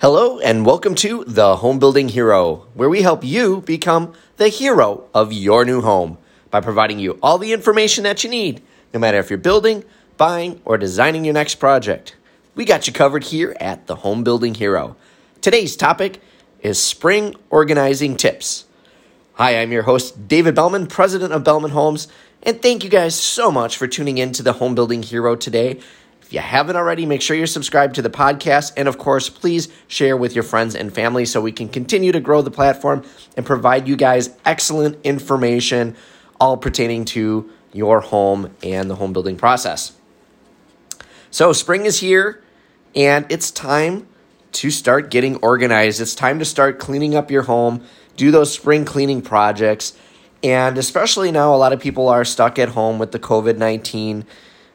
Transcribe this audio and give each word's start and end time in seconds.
Hello, 0.00 0.38
and 0.38 0.64
welcome 0.64 0.94
to 0.94 1.24
The 1.24 1.56
Home 1.56 1.80
Building 1.80 2.08
Hero, 2.10 2.68
where 2.74 2.88
we 2.88 3.02
help 3.02 3.24
you 3.24 3.62
become 3.62 4.12
the 4.36 4.46
hero 4.46 5.08
of 5.12 5.32
your 5.32 5.64
new 5.64 5.80
home 5.80 6.18
by 6.52 6.60
providing 6.60 7.00
you 7.00 7.18
all 7.20 7.36
the 7.36 7.52
information 7.52 8.04
that 8.04 8.22
you 8.22 8.30
need, 8.30 8.62
no 8.94 9.00
matter 9.00 9.18
if 9.18 9.28
you're 9.28 9.40
building, 9.40 9.82
buying, 10.16 10.60
or 10.64 10.78
designing 10.78 11.24
your 11.24 11.34
next 11.34 11.56
project. 11.56 12.14
We 12.54 12.64
got 12.64 12.86
you 12.86 12.92
covered 12.92 13.24
here 13.24 13.56
at 13.58 13.88
The 13.88 13.96
Home 13.96 14.22
Building 14.22 14.54
Hero. 14.54 14.94
Today's 15.40 15.74
topic 15.74 16.22
is 16.60 16.80
spring 16.80 17.34
organizing 17.50 18.16
tips. 18.16 18.66
Hi, 19.32 19.60
I'm 19.60 19.72
your 19.72 19.82
host, 19.82 20.28
David 20.28 20.54
Bellman, 20.54 20.86
president 20.86 21.32
of 21.32 21.42
Bellman 21.42 21.72
Homes, 21.72 22.06
and 22.44 22.62
thank 22.62 22.84
you 22.84 22.88
guys 22.88 23.16
so 23.16 23.50
much 23.50 23.76
for 23.76 23.88
tuning 23.88 24.18
in 24.18 24.30
to 24.34 24.44
the 24.44 24.52
Home 24.52 24.76
Building 24.76 25.02
Hero 25.02 25.34
today. 25.34 25.80
If 26.28 26.34
you 26.34 26.40
haven't 26.40 26.76
already, 26.76 27.06
make 27.06 27.22
sure 27.22 27.34
you're 27.34 27.46
subscribed 27.46 27.94
to 27.94 28.02
the 28.02 28.10
podcast. 28.10 28.74
And 28.76 28.86
of 28.86 28.98
course, 28.98 29.30
please 29.30 29.68
share 29.86 30.14
with 30.14 30.34
your 30.34 30.44
friends 30.44 30.74
and 30.74 30.94
family 30.94 31.24
so 31.24 31.40
we 31.40 31.52
can 31.52 31.70
continue 31.70 32.12
to 32.12 32.20
grow 32.20 32.42
the 32.42 32.50
platform 32.50 33.02
and 33.34 33.46
provide 33.46 33.88
you 33.88 33.96
guys 33.96 34.36
excellent 34.44 34.98
information 35.04 35.96
all 36.38 36.58
pertaining 36.58 37.06
to 37.06 37.50
your 37.72 38.02
home 38.02 38.54
and 38.62 38.90
the 38.90 38.96
home 38.96 39.14
building 39.14 39.38
process. 39.38 39.92
So, 41.30 41.54
spring 41.54 41.86
is 41.86 42.00
here 42.00 42.44
and 42.94 43.24
it's 43.30 43.50
time 43.50 44.06
to 44.52 44.70
start 44.70 45.10
getting 45.10 45.36
organized. 45.36 45.98
It's 45.98 46.14
time 46.14 46.38
to 46.40 46.44
start 46.44 46.78
cleaning 46.78 47.14
up 47.14 47.30
your 47.30 47.44
home 47.44 47.82
do 48.18 48.30
those 48.30 48.52
spring 48.52 48.84
cleaning 48.84 49.22
projects. 49.22 49.96
And 50.42 50.76
especially 50.76 51.32
now, 51.32 51.54
a 51.54 51.56
lot 51.56 51.72
of 51.72 51.80
people 51.80 52.08
are 52.08 52.24
stuck 52.24 52.58
at 52.58 52.70
home 52.70 52.98
with 52.98 53.12
the 53.12 53.18
COVID 53.18 53.56
19 53.56 54.26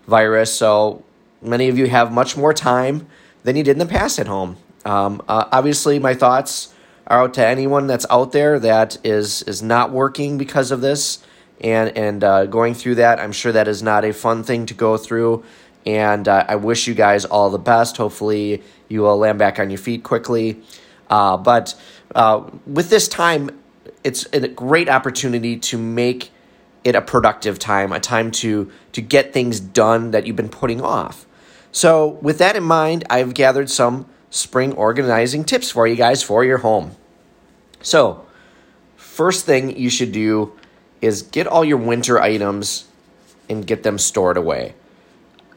virus. 0.08 0.52
So 0.52 1.04
many 1.44 1.70
of 1.70 1.78
you 1.78 1.88
have 1.88 2.12
much 2.12 2.38
more 2.38 2.54
time 2.54 3.08
than 3.44 3.56
you 3.56 3.64
did 3.64 3.72
in 3.72 3.80
the 3.80 3.86
past 3.86 4.20
at 4.20 4.28
home. 4.28 4.58
Um, 4.86 5.22
uh, 5.28 5.46
obviously, 5.52 6.00
my 6.00 6.14
thoughts 6.14 6.74
are 7.08 7.24
out 7.24 7.34
to 7.36 7.46
anyone 7.46 7.88
that's 7.88 8.06
out 8.10 8.32
there 8.32 8.60
that 8.60 8.98
is, 9.06 9.44
is 9.44 9.62
not 9.62 9.92
working 9.92 10.38
because 10.38 10.72
of 10.72 10.82
this 10.82 11.24
and, 11.62 11.96
and 11.98 12.24
uh, 12.24 12.46
going 12.46 12.74
through 12.74 12.96
that. 12.96 13.20
I'm 13.20 13.32
sure 13.32 13.52
that 13.52 13.68
is 13.68 13.84
not 13.84 14.06
a 14.06 14.14
fun 14.14 14.44
thing 14.44 14.66
to 14.68 14.74
go 14.74 14.98
through. 14.98 15.44
And 15.86 16.28
uh, 16.28 16.46
I 16.48 16.56
wish 16.56 16.88
you 16.88 16.94
guys 16.94 17.26
all 17.26 17.50
the 17.50 17.60
best. 17.60 17.98
Hopefully, 17.98 18.64
you 18.88 19.02
will 19.02 19.18
land 19.18 19.40
back 19.40 19.60
on 19.60 19.70
your 19.70 19.80
feet 19.80 20.04
quickly. 20.04 20.62
Uh, 21.10 21.36
but 21.36 21.76
uh, 22.16 22.50
with 22.66 22.90
this 22.90 23.08
time, 23.08 23.62
it's 24.04 24.26
a 24.34 24.48
great 24.48 24.90
opportunity 24.90 25.58
to 25.58 25.78
make 25.78 26.32
it 26.84 26.96
a 26.96 27.02
productive 27.02 27.60
time, 27.60 27.92
a 27.92 28.00
time 28.00 28.32
to 28.32 28.72
to 28.92 29.02
get 29.02 29.34
things 29.34 29.60
done 29.60 30.12
that 30.12 30.28
you've 30.28 30.36
been 30.36 30.50
putting 30.50 30.82
off. 30.82 31.26
So, 31.74 32.20
with 32.22 32.38
that 32.38 32.56
in 32.56 32.64
mind, 32.64 33.04
I've 33.10 33.34
gathered 33.34 33.70
some 33.70 34.06
spring 34.30 34.72
organizing 34.74 35.44
tips 35.44 35.70
for 35.70 35.86
you 35.86 35.96
guys 35.96 36.24
for 36.24 36.46
your 36.46 36.60
home. 36.60 36.96
So, 37.82 38.26
first 38.96 39.46
thing 39.46 39.78
you 39.78 39.90
should 39.90 40.14
do 40.14 40.58
is 41.02 41.24
get 41.24 41.48
all 41.48 41.66
your 41.66 41.78
winter 41.78 42.22
items 42.22 42.86
and 43.50 43.68
get 43.68 43.84
them 43.84 43.98
stored 43.98 44.38
away 44.38 44.76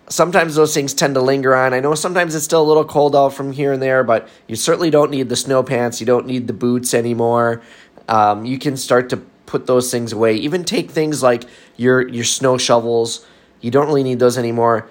sometimes 0.09 0.55
those 0.55 0.75
things 0.75 0.95
tend 0.95 1.15
to 1.15 1.21
linger 1.21 1.55
on. 1.55 1.75
I 1.75 1.81
know 1.81 1.95
sometimes 1.95 2.35
it's 2.35 2.45
still 2.45 2.63
a 2.63 2.65
little 2.65 2.85
cold 2.85 3.17
out 3.17 3.35
from 3.35 3.53
here 3.53 3.73
and 3.73 3.83
there, 3.83 4.05
but 4.05 4.29
you 4.47 4.57
certainly 4.57 4.91
don't 4.91 5.11
need 5.11 5.29
the 5.29 5.37
snow 5.37 5.63
pants. 5.63 6.01
You 6.01 6.07
don't 6.07 6.27
need 6.27 6.47
the 6.47 6.53
boots 6.53 6.95
anymore. 6.95 7.63
Um, 8.09 8.45
you 8.45 8.59
can 8.59 8.77
start 8.77 9.11
to 9.11 9.19
put 9.47 9.67
those 9.67 9.91
things 9.91 10.13
away. 10.13 10.37
Even 10.37 10.65
take 10.65 10.91
things 10.91 11.23
like 11.23 11.45
your 11.77 12.07
your 12.09 12.25
snow 12.25 12.59
shovels. 12.59 13.27
You 13.61 13.71
don't 13.71 13.87
really 13.87 14.03
need 14.03 14.19
those 14.19 14.39
anymore. 14.39 14.89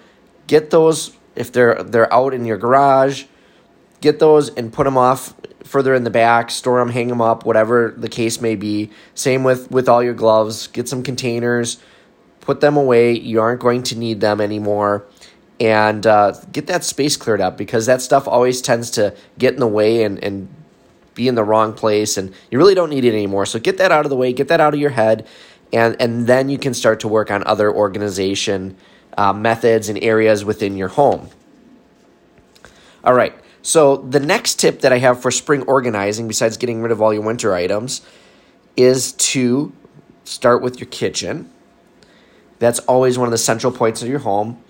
Get 0.47 0.69
those 0.69 1.15
if 1.35 1.51
they're 1.51 1.83
they're 1.83 2.13
out 2.13 2.33
in 2.33 2.45
your 2.45 2.57
garage. 2.57 3.25
Get 4.01 4.19
those 4.19 4.49
and 4.49 4.71
put 4.71 4.83
them 4.83 4.97
off 4.97 5.33
further 5.63 5.95
in 5.95 6.03
the 6.03 6.09
back. 6.09 6.51
Store 6.51 6.79
them, 6.79 6.89
hang 6.89 7.07
them 7.07 7.21
up, 7.21 7.45
whatever 7.45 7.93
the 7.97 8.09
case 8.09 8.39
may 8.41 8.55
be. 8.55 8.91
Same 9.13 9.43
with 9.43 9.71
with 9.71 9.89
all 9.89 10.03
your 10.03 10.13
gloves. 10.13 10.67
Get 10.67 10.87
some 10.87 11.03
containers 11.03 11.79
put 12.45 12.61
them 12.61 12.77
away. 12.77 13.13
You 13.13 13.41
aren't 13.41 13.59
going 13.59 13.83
to 13.83 13.97
need 13.97 14.21
them 14.21 14.39
anymore. 14.39 15.05
And 15.59 16.05
uh, 16.05 16.33
get 16.51 16.67
that 16.67 16.83
space 16.83 17.17
cleared 17.17 17.41
up 17.41 17.57
because 17.57 17.85
that 17.87 18.01
stuff 18.01 18.27
always 18.27 18.61
tends 18.61 18.91
to 18.91 19.15
get 19.37 19.53
in 19.53 19.59
the 19.59 19.67
way 19.67 20.03
and, 20.03 20.23
and 20.23 20.47
be 21.15 21.27
in 21.27 21.35
the 21.35 21.43
wrong 21.43 21.73
place. 21.73 22.17
And 22.17 22.33
you 22.51 22.57
really 22.57 22.75
don't 22.75 22.89
need 22.89 23.05
it 23.05 23.13
anymore. 23.13 23.45
So 23.45 23.59
get 23.59 23.77
that 23.77 23.91
out 23.91 24.05
of 24.05 24.09
the 24.09 24.15
way, 24.15 24.31
get 24.31 24.47
that 24.49 24.61
out 24.61 24.73
of 24.73 24.79
your 24.79 24.91
head. 24.91 25.27
And, 25.73 25.95
and 25.99 26.27
then 26.27 26.49
you 26.49 26.57
can 26.57 26.73
start 26.73 26.99
to 27.01 27.07
work 27.07 27.31
on 27.31 27.43
other 27.45 27.73
organization 27.73 28.77
uh, 29.17 29.33
methods 29.33 29.89
and 29.89 30.01
areas 30.03 30.43
within 30.45 30.77
your 30.77 30.89
home. 30.89 31.29
All 33.03 33.13
right. 33.13 33.33
So, 33.61 33.97
the 33.97 34.19
next 34.19 34.59
tip 34.59 34.81
that 34.81 34.93
I 34.93 34.99
have 34.99 35.21
for 35.21 35.31
spring 35.31 35.63
organizing, 35.63 36.27
besides 36.27 36.57
getting 36.57 36.81
rid 36.81 36.91
of 36.91 37.01
all 37.01 37.13
your 37.13 37.23
winter 37.23 37.55
items, 37.55 38.01
is 38.77 39.13
to 39.13 39.73
start 40.23 40.61
with 40.61 40.79
your 40.79 40.87
kitchen. 40.87 41.51
That's 42.59 42.79
always 42.79 43.17
one 43.17 43.27
of 43.27 43.31
the 43.31 43.37
central 43.37 43.71
points 43.71 44.01
of 44.01 44.07
your 44.07 44.19
home. 44.19 44.61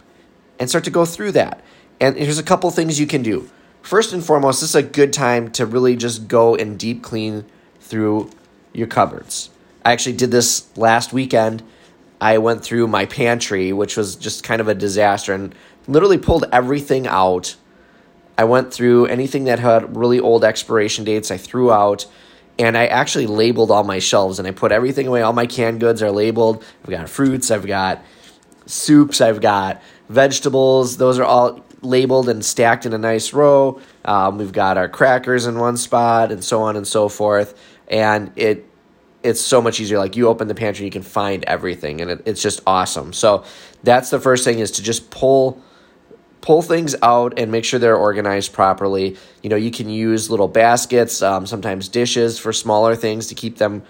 And 0.57 0.69
start 0.69 0.85
to 0.85 0.91
go 0.91 1.03
through 1.03 1.33
that. 1.33 1.61
And 1.99 2.15
here's 2.15 2.39
a 2.39 2.43
couple 2.43 2.71
things 2.71 2.97
you 2.99 3.07
can 3.07 3.21
do. 3.21 3.49
First 3.81 4.13
and 4.13 4.23
foremost, 4.23 4.61
this 4.61 4.69
is 4.69 4.75
a 4.75 4.83
good 4.83 5.11
time 5.11 5.51
to 5.51 5.65
really 5.65 5.95
just 5.95 6.27
go 6.27 6.55
and 6.55 6.79
deep 6.79 7.03
clean 7.03 7.45
through 7.81 8.31
your 8.73 8.87
cupboards. 8.87 9.49
I 9.83 9.91
actually 9.91 10.15
did 10.15 10.31
this 10.31 10.75
last 10.77 11.13
weekend. 11.13 11.61
I 12.21 12.37
went 12.37 12.63
through 12.63 12.87
my 12.87 13.05
pantry, 13.05 13.73
which 13.73 13.97
was 13.97 14.15
just 14.15 14.43
kind 14.43 14.61
of 14.61 14.67
a 14.67 14.75
disaster, 14.75 15.33
and 15.33 15.53
literally 15.87 16.17
pulled 16.17 16.45
everything 16.51 17.07
out. 17.07 17.55
I 18.37 18.43
went 18.43 18.73
through 18.73 19.05
anything 19.05 19.45
that 19.45 19.59
had 19.59 19.95
really 19.95 20.19
old 20.19 20.43
expiration 20.43 21.05
dates, 21.05 21.31
I 21.31 21.37
threw 21.37 21.71
out 21.71 22.05
and 22.57 22.77
I 22.77 22.87
actually 22.87 23.27
labeled 23.27 23.71
all 23.71 23.83
my 23.83 23.99
shelves 23.99 24.39
and 24.39 24.47
I 24.47 24.51
put 24.51 24.71
everything 24.71 25.07
away. 25.07 25.21
All 25.21 25.33
my 25.33 25.45
canned 25.45 25.79
goods 25.79 26.01
are 26.01 26.11
labeled. 26.11 26.63
I've 26.83 26.89
got 26.89 27.09
fruits, 27.09 27.51
I've 27.51 27.67
got 27.67 28.03
soups, 28.65 29.21
I've 29.21 29.41
got 29.41 29.81
vegetables. 30.09 30.97
Those 30.97 31.19
are 31.19 31.25
all 31.25 31.65
labeled 31.81 32.29
and 32.29 32.43
stacked 32.43 32.85
in 32.85 32.93
a 32.93 32.97
nice 32.97 33.33
row. 33.33 33.81
Um, 34.05 34.37
we've 34.37 34.53
got 34.53 34.77
our 34.77 34.87
crackers 34.87 35.45
in 35.45 35.59
one 35.59 35.77
spot 35.77 36.31
and 36.31 36.43
so 36.43 36.61
on 36.61 36.75
and 36.75 36.87
so 36.87 37.09
forth. 37.09 37.59
And 37.89 38.31
it 38.35 38.65
it's 39.25 39.41
so 39.41 39.61
much 39.61 39.79
easier. 39.79 39.97
Like 39.97 40.15
you 40.15 40.27
open 40.27 40.47
the 40.47 40.55
pantry, 40.55 40.85
you 40.85 40.91
can 40.91 41.01
find 41.01 41.43
everything, 41.45 42.01
and 42.01 42.11
it, 42.11 42.21
it's 42.25 42.41
just 42.41 42.61
awesome. 42.65 43.11
So 43.11 43.43
that's 43.83 44.09
the 44.09 44.19
first 44.19 44.43
thing 44.43 44.59
is 44.59 44.71
to 44.71 44.83
just 44.83 45.09
pull 45.09 45.61
pull 46.41 46.61
things 46.61 46.95
out 47.01 47.39
and 47.39 47.51
make 47.51 47.65
sure 47.65 47.79
they're 47.79 47.97
organized 47.97 48.53
properly. 48.53 49.17
You 49.41 49.49
know, 49.49 49.55
you 49.55 49.71
can 49.71 49.89
use 49.89 50.29
little 50.29 50.47
baskets, 50.47 51.23
um, 51.23 51.47
sometimes 51.47 51.89
dishes 51.89 52.37
for 52.37 52.53
smaller 52.53 52.95
things 52.95 53.27
to 53.27 53.35
keep 53.35 53.57
them 53.57 53.81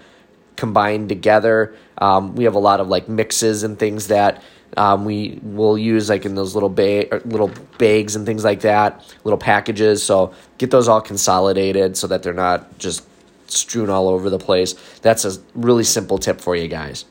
combined 0.56 1.10
together. 1.10 1.74
Um, 1.98 2.34
we 2.34 2.44
have 2.44 2.54
a 2.54 2.58
lot 2.58 2.80
of 2.80 2.88
like 2.88 3.10
mixes 3.10 3.62
and 3.62 3.78
things 3.78 4.06
that 4.06 4.42
um, 4.78 5.04
we 5.04 5.38
will 5.42 5.76
use 5.76 6.08
like 6.08 6.24
in 6.24 6.34
those 6.34 6.54
little 6.54 6.70
ba- 6.70 7.20
little 7.26 7.50
bags 7.76 8.16
and 8.16 8.24
things 8.24 8.42
like 8.42 8.62
that, 8.62 9.14
little 9.24 9.38
packages. 9.38 10.02
So 10.02 10.32
get 10.56 10.70
those 10.70 10.88
all 10.88 11.02
consolidated 11.02 11.96
so 11.96 12.06
that 12.06 12.22
they're 12.22 12.32
not 12.32 12.78
just 12.78 13.06
strewn 13.46 13.90
all 13.90 14.08
over 14.08 14.30
the 14.30 14.38
place. 14.38 14.74
That's 15.02 15.24
a 15.24 15.38
really 15.54 15.84
simple 15.84 16.18
tip 16.18 16.40
for 16.40 16.56
you 16.56 16.68
guys. 16.68 17.04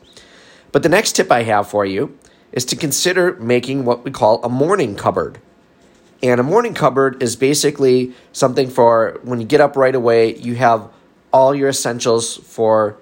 But 0.72 0.84
the 0.84 0.90
next 0.90 1.14
tip 1.14 1.32
I 1.32 1.44
have 1.44 1.70
for 1.70 1.86
you 1.86 2.18
is 2.52 2.66
to 2.66 2.76
consider 2.76 3.36
making 3.36 3.86
what 3.86 4.04
we 4.04 4.12
call 4.12 4.44
a 4.44 4.50
morning 4.50 4.96
cupboard. 4.96 5.40
And 6.24 6.40
a 6.40 6.44
morning 6.44 6.74
cupboard 6.74 7.22
is 7.22 7.36
basically 7.36 8.14
something 8.32 8.70
for 8.70 9.20
when 9.24 9.40
you 9.40 9.46
get 9.46 9.62
up 9.62 9.76
right 9.76 9.94
away, 9.94 10.36
you 10.36 10.56
have 10.56 10.90
all 11.32 11.54
your 11.54 11.70
essentials 11.70 12.38
for 12.38 12.98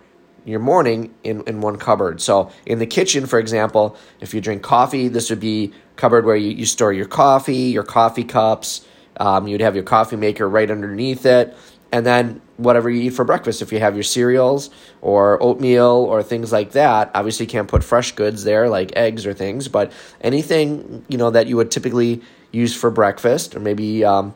your 0.46 0.60
morning 0.60 1.14
in, 1.24 1.42
in 1.44 1.62
one 1.62 1.78
cupboard. 1.78 2.20
So 2.22 2.52
in 2.66 2.80
the 2.80 2.86
kitchen, 2.86 3.28
for 3.28 3.40
example, 3.40 3.96
if 4.20 4.34
you 4.34 4.42
drink 4.42 4.62
coffee, 4.62 5.08
this 5.08 5.30
would 5.30 5.40
be 5.40 5.72
cupboard 5.96 6.26
where 6.26 6.36
you, 6.36 6.50
you 6.50 6.66
store 6.66 6.92
your 6.92 7.06
coffee, 7.06 7.72
your 7.72 7.84
coffee 7.84 8.24
cups. 8.24 8.86
Um, 9.18 9.48
you'd 9.48 9.62
have 9.62 9.76
your 9.76 9.84
coffee 9.84 10.16
maker 10.16 10.50
right 10.50 10.70
underneath 10.70 11.26
it 11.26 11.56
and 11.94 12.06
then 12.06 12.42
whatever 12.58 12.90
you 12.90 13.04
eat 13.04 13.12
for 13.12 13.24
breakfast 13.24 13.62
if 13.62 13.72
you 13.72 13.80
have 13.80 13.96
your 13.96 14.04
cereals 14.04 14.70
or 15.02 15.42
oatmeal 15.42 16.06
or 16.10 16.22
things 16.22 16.52
like 16.52 16.72
that 16.72 17.10
obviously 17.16 17.46
you 17.46 17.50
can't 17.50 17.70
put 17.70 17.84
fresh 17.84 18.12
goods 18.12 18.44
there 18.44 18.68
like 18.68 18.92
eggs 18.98 19.26
or 19.26 19.34
things 19.34 19.70
but 19.70 19.92
anything 20.22 21.06
you 21.08 21.18
know 21.18 21.30
that 21.30 21.48
you 21.48 21.56
would 21.56 21.72
typically 21.72 22.22
use 22.52 22.76
for 22.76 22.92
breakfast 22.92 23.56
or 23.56 23.60
maybe 23.60 24.04
um, 24.04 24.34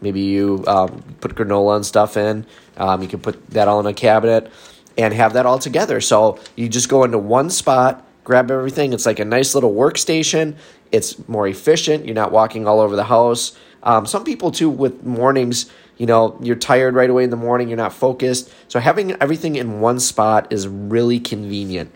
maybe 0.00 0.20
you 0.20 0.64
um, 0.66 1.02
put 1.20 1.34
granola 1.34 1.76
and 1.76 1.84
stuff 1.84 2.16
in 2.16 2.46
um, 2.78 3.02
you 3.02 3.08
can 3.08 3.20
put 3.20 3.50
that 3.50 3.68
all 3.68 3.80
in 3.80 3.86
a 3.86 3.92
cabinet 3.92 4.50
and 4.98 5.14
have 5.14 5.32
that 5.34 5.46
all 5.46 5.58
together. 5.58 6.00
So 6.00 6.38
you 6.56 6.68
just 6.68 6.88
go 6.88 7.04
into 7.04 7.16
one 7.16 7.48
spot 7.48 8.04
grab 8.30 8.50
everything. 8.50 8.92
It's 8.92 9.06
like 9.06 9.18
a 9.18 9.24
nice 9.24 9.56
little 9.56 9.74
workstation. 9.74 10.56
It's 10.92 11.26
more 11.28 11.48
efficient. 11.48 12.04
You're 12.04 12.14
not 12.14 12.30
walking 12.32 12.66
all 12.66 12.78
over 12.78 12.94
the 12.94 13.04
house 13.04 13.56
um, 13.82 14.06
some 14.06 14.24
people 14.24 14.50
too 14.50 14.70
with 14.70 15.04
mornings 15.04 15.70
you 16.00 16.06
know, 16.06 16.38
you're 16.40 16.56
tired 16.56 16.94
right 16.94 17.10
away 17.10 17.24
in 17.24 17.30
the 17.30 17.36
morning, 17.36 17.68
you're 17.68 17.76
not 17.76 17.92
focused. 17.92 18.50
So 18.68 18.80
having 18.80 19.12
everything 19.20 19.56
in 19.56 19.80
one 19.80 20.00
spot 20.00 20.50
is 20.50 20.66
really 20.66 21.20
convenient. 21.20 21.92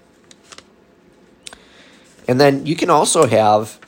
And 2.29 2.39
then 2.39 2.67
you 2.67 2.77
can 2.77 2.91
also 2.91 3.27
have 3.27 3.81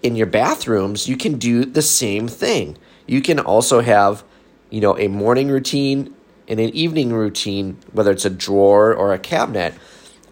in 0.00 0.14
your 0.14 0.28
bathrooms, 0.28 1.08
you 1.08 1.16
can 1.16 1.38
do 1.38 1.64
the 1.64 1.82
same 1.82 2.28
thing. 2.28 2.78
You 3.08 3.20
can 3.20 3.40
also 3.40 3.80
have 3.80 4.22
you 4.70 4.80
know, 4.80 4.96
a 4.96 5.08
morning 5.08 5.48
routine 5.48 6.14
and 6.46 6.60
an 6.60 6.70
evening 6.70 7.12
routine, 7.12 7.78
whether 7.90 8.12
it's 8.12 8.24
a 8.24 8.30
drawer 8.30 8.94
or 8.94 9.12
a 9.12 9.18
cabinet, 9.18 9.74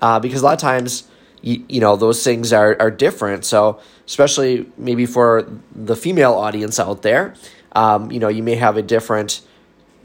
uh, 0.01 0.21
because 0.21 0.41
a 0.41 0.45
lot 0.45 0.53
of 0.53 0.61
times, 0.61 1.09
you, 1.43 1.65
you 1.69 1.81
know, 1.81 1.97
those 1.97 2.23
things 2.23 2.53
are, 2.53 2.77
are 2.81 2.91
different. 2.91 3.45
So, 3.45 3.81
especially 4.07 4.71
maybe 4.77 5.07
for 5.07 5.49
the 5.75 5.97
female 5.97 6.35
audience 6.35 6.79
out 6.79 7.03
there, 7.03 7.35
um, 7.73 8.11
you 8.11 8.19
know, 8.19 8.29
you 8.29 8.43
may 8.43 8.57
have 8.57 8.77
a 8.77 8.83
different 8.83 9.41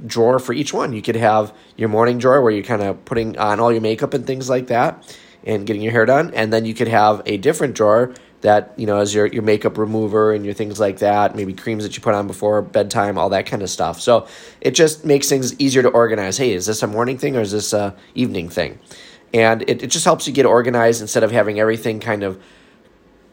drawer 0.05 0.39
for 0.39 0.53
each 0.53 0.73
one. 0.73 0.93
You 0.93 1.01
could 1.01 1.15
have 1.15 1.53
your 1.77 1.89
morning 1.89 2.17
drawer 2.17 2.41
where 2.41 2.51
you're 2.51 2.63
kind 2.63 2.81
of 2.81 3.03
putting 3.05 3.37
on 3.37 3.59
all 3.59 3.71
your 3.71 3.81
makeup 3.81 4.13
and 4.13 4.25
things 4.25 4.49
like 4.49 4.67
that 4.67 5.17
and 5.43 5.65
getting 5.65 5.81
your 5.81 5.91
hair 5.91 6.05
done. 6.05 6.33
And 6.33 6.51
then 6.51 6.65
you 6.65 6.73
could 6.73 6.87
have 6.87 7.21
a 7.25 7.37
different 7.37 7.75
drawer 7.75 8.13
that, 8.41 8.73
you 8.77 8.85
know, 8.85 8.97
as 8.97 9.13
your, 9.13 9.25
your 9.27 9.41
makeup 9.43 9.77
remover 9.77 10.33
and 10.33 10.45
your 10.45 10.53
things 10.53 10.79
like 10.79 10.99
that, 10.99 11.35
maybe 11.35 11.53
creams 11.53 11.83
that 11.83 11.95
you 11.95 12.01
put 12.01 12.13
on 12.13 12.27
before 12.27 12.61
bedtime, 12.61 13.17
all 13.17 13.29
that 13.29 13.45
kind 13.45 13.61
of 13.61 13.69
stuff. 13.69 13.99
So 14.01 14.27
it 14.61 14.71
just 14.71 15.05
makes 15.05 15.29
things 15.29 15.59
easier 15.59 15.81
to 15.81 15.89
organize. 15.89 16.37
Hey, 16.37 16.53
is 16.53 16.65
this 16.65 16.83
a 16.83 16.87
morning 16.87 17.17
thing 17.17 17.35
or 17.35 17.41
is 17.41 17.51
this 17.51 17.73
a 17.73 17.95
evening 18.13 18.49
thing? 18.49 18.79
And 19.35 19.63
it, 19.63 19.83
it 19.83 19.87
just 19.87 20.05
helps 20.05 20.27
you 20.27 20.33
get 20.33 20.45
organized 20.45 21.01
instead 21.01 21.21
of 21.21 21.29
having 21.29 21.59
everything 21.59 21.99
kind 21.99 22.23
of 22.23 22.41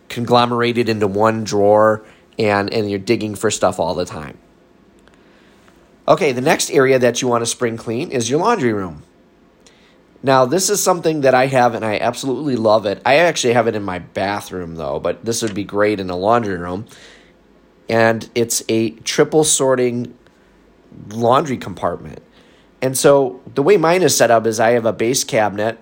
conglomerated 0.08 0.88
into 0.88 1.06
one 1.06 1.44
drawer 1.44 2.04
and, 2.40 2.75
and 2.75 2.90
you're 2.90 2.99
digging 2.99 3.37
for 3.37 3.52
stuff 3.52 3.78
all 3.78 3.94
the 3.94 4.04
time. 4.04 4.37
Okay, 6.08 6.32
the 6.32 6.40
next 6.40 6.70
area 6.70 6.99
that 6.99 7.22
you 7.22 7.28
want 7.28 7.43
to 7.43 7.46
spring 7.46 7.76
clean 7.76 8.10
is 8.10 8.28
your 8.28 8.40
laundry 8.40 8.72
room. 8.72 9.04
Now, 10.25 10.44
this 10.44 10.70
is 10.70 10.82
something 10.82 11.20
that 11.20 11.37
I 11.37 11.46
have 11.46 11.76
and 11.76 11.84
I 11.84 11.99
absolutely 11.99 12.56
love 12.56 12.84
it. 12.84 13.00
I 13.06 13.19
actually 13.19 13.52
have 13.52 13.69
it 13.69 13.76
in 13.76 13.84
my 13.84 14.00
bathroom 14.00 14.75
though, 14.75 14.99
but 14.99 15.25
this 15.25 15.40
would 15.40 15.54
be 15.54 15.62
great 15.62 16.00
in 16.00 16.10
a 16.10 16.16
laundry 16.16 16.56
room. 16.56 16.87
And 17.88 18.28
it's 18.34 18.64
a 18.69 18.90
triple 18.90 19.44
sorting 19.44 20.19
laundry 21.10 21.58
compartment. 21.58 22.22
And 22.81 22.99
so 22.99 23.40
the 23.54 23.62
way 23.62 23.76
mine 23.76 24.02
is 24.02 24.16
set 24.16 24.32
up 24.32 24.49
is 24.49 24.58
I 24.58 24.70
have 24.70 24.84
a 24.84 24.93
base 24.93 25.22
cabinet 25.22 25.78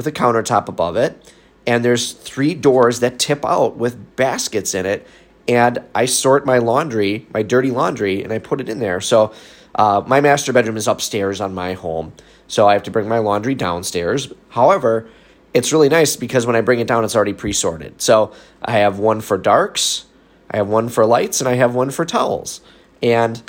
with 0.00 0.06
a 0.06 0.12
countertop 0.12 0.66
above 0.66 0.96
it, 0.96 1.30
and 1.66 1.84
there's 1.84 2.12
three 2.12 2.54
doors 2.54 3.00
that 3.00 3.18
tip 3.18 3.44
out 3.44 3.76
with 3.76 4.16
baskets 4.16 4.74
in 4.74 4.86
it 4.86 5.06
and 5.50 5.80
I 5.96 6.04
sort 6.04 6.46
my 6.46 6.58
laundry, 6.58 7.26
my 7.34 7.42
dirty 7.42 7.72
laundry, 7.72 8.22
and 8.22 8.32
I 8.32 8.38
put 8.38 8.60
it 8.60 8.68
in 8.68 8.78
there. 8.78 9.00
So 9.00 9.32
uh, 9.74 10.00
my 10.06 10.20
master 10.20 10.52
bedroom 10.52 10.76
is 10.76 10.86
upstairs 10.86 11.40
on 11.40 11.54
my 11.54 11.72
home, 11.72 12.12
so 12.46 12.68
I 12.68 12.74
have 12.74 12.84
to 12.84 12.92
bring 12.92 13.08
my 13.08 13.18
laundry 13.18 13.56
downstairs. 13.56 14.32
However, 14.50 15.08
it's 15.52 15.72
really 15.72 15.88
nice 15.88 16.14
because 16.14 16.46
when 16.46 16.54
I 16.54 16.60
bring 16.60 16.78
it 16.78 16.86
down, 16.86 17.04
it's 17.04 17.16
already 17.16 17.32
pre 17.32 17.52
sorted. 17.52 18.00
So 18.00 18.32
I 18.62 18.78
have 18.78 19.00
one 19.00 19.20
for 19.20 19.36
darks, 19.36 20.06
I 20.52 20.58
have 20.58 20.68
one 20.68 20.88
for 20.88 21.04
lights, 21.04 21.40
and 21.40 21.48
I 21.48 21.54
have 21.54 21.74
one 21.74 21.90
for 21.90 22.04
towels. 22.04 22.60
And 23.02 23.42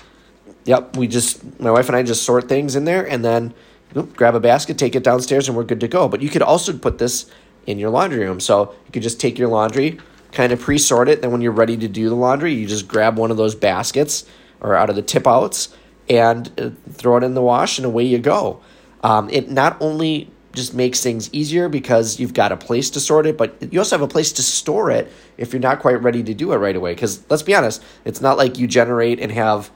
yep, 0.66 0.98
we 0.98 1.08
just, 1.08 1.60
my 1.60 1.70
wife 1.70 1.88
and 1.88 1.96
I 1.96 2.02
just 2.02 2.24
sort 2.24 2.50
things 2.50 2.76
in 2.76 2.86
there 2.86 3.08
and 3.08 3.24
then 3.24 3.54
grab 3.94 4.36
a 4.36 4.40
basket, 4.40 4.78
take 4.78 4.96
it 4.96 5.04
downstairs, 5.04 5.48
and 5.48 5.58
we're 5.58 5.64
good 5.64 5.80
to 5.82 5.88
go. 5.88 6.08
But 6.08 6.22
you 6.22 6.30
could 6.30 6.42
also 6.42 6.78
put 6.78 6.98
this 6.98 7.30
in 7.66 7.80
your 7.80 7.90
laundry 7.90 8.20
room. 8.20 8.40
So 8.40 8.74
you 8.86 8.92
could 8.92 9.04
just 9.04 9.20
take 9.20 9.38
your 9.38 9.48
laundry, 9.48 10.00
kind 10.32 10.52
of 10.52 10.60
pre 10.60 10.78
sort 10.78 11.10
it. 11.10 11.22
Then 11.22 11.32
when 11.32 11.42
you're 11.42 11.52
ready 11.52 11.78
to 11.78 11.88
do 11.88 12.10
the 12.10 12.16
laundry, 12.16 12.54
you 12.54 12.68
just 12.68 12.88
grab 12.88 13.18
one 13.18 13.32
of 13.32 13.38
those 13.38 13.56
baskets 13.56 14.26
or 14.60 14.76
out 14.76 14.90
of 14.90 14.96
the 14.96 15.02
tip 15.02 15.28
outs 15.28 15.76
and 16.10 16.52
uh, 16.60 16.70
throw 16.92 17.18
it 17.18 17.24
in 17.24 17.34
the 17.34 17.42
wash, 17.42 17.78
and 17.78 17.86
away 17.86 18.04
you 18.04 18.18
go. 18.18 18.62
Um, 19.04 19.30
it 19.30 19.50
not 19.50 19.78
only 19.80 20.32
just 20.54 20.74
makes 20.74 21.02
things 21.02 21.34
easier 21.34 21.70
because 21.70 22.20
you've 22.20 22.34
got 22.34 22.52
a 22.52 22.58
place 22.58 22.90
to 22.92 23.00
sort 23.00 23.26
it, 23.26 23.38
but 23.38 23.56
you 23.72 23.80
also 23.80 23.98
have 23.98 24.02
a 24.02 24.12
place 24.12 24.34
to 24.34 24.44
store 24.44 24.92
it 24.92 25.12
if 25.38 25.54
you're 25.54 25.62
not 25.62 25.80
quite 25.80 26.02
ready 26.02 26.22
to 26.24 26.34
do 26.34 26.52
it 26.52 26.58
right 26.58 26.76
away. 26.76 26.94
Because 26.94 27.24
let's 27.30 27.44
be 27.44 27.56
honest, 27.56 27.82
it's 28.04 28.22
not 28.22 28.38
like 28.38 28.58
you 28.58 28.68
generate 28.68 29.20
and 29.20 29.32
have 29.32 29.72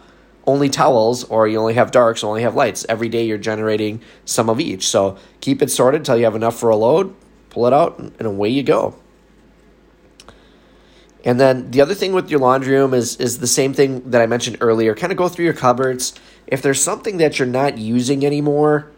only 0.47 0.69
towels 0.69 1.24
or 1.24 1.47
you 1.47 1.57
only 1.59 1.74
have 1.74 1.92
darks, 1.92 2.24
or 2.24 2.27
only 2.27 2.44
have 2.44 2.56
lights. 2.56 2.86
Every 2.88 3.09
day 3.09 3.25
you're 3.25 3.38
generating 3.38 4.01
some 4.25 4.50
of 4.50 4.59
each. 4.59 4.88
So 4.88 5.18
keep 5.42 5.62
it 5.62 5.71
sorted 5.71 6.01
until 6.01 6.18
you 6.18 6.25
have 6.25 6.36
enough 6.36 6.57
for 6.59 6.69
a 6.69 6.75
load, 6.75 7.15
pull 7.50 7.65
it 7.68 7.74
out, 7.74 8.00
and 8.00 8.21
away 8.21 8.50
you 8.50 8.63
go. 8.63 8.95
And 11.24 11.39
then 11.39 11.71
the 11.71 11.81
other 11.81 11.95
thing 11.95 12.13
with 12.13 12.30
your 12.30 12.39
laundry 12.39 12.75
room 12.75 12.94
is 12.94 13.15
is 13.18 13.39
the 13.39 13.47
same 13.47 13.74
thing 13.74 14.12
that 14.12 14.21
I 14.21 14.27
mentioned 14.27 14.57
earlier. 14.62 14.94
Kind 14.94 15.12
of 15.12 15.18
go 15.18 15.27
through 15.27 15.45
your 15.45 15.56
cupboards. 15.56 16.13
If 16.45 16.62
there's 16.62 16.81
something 16.81 17.18
that 17.18 17.39
you're 17.39 17.47
not 17.47 17.80
using 17.80 18.24
anymore, 18.24 18.92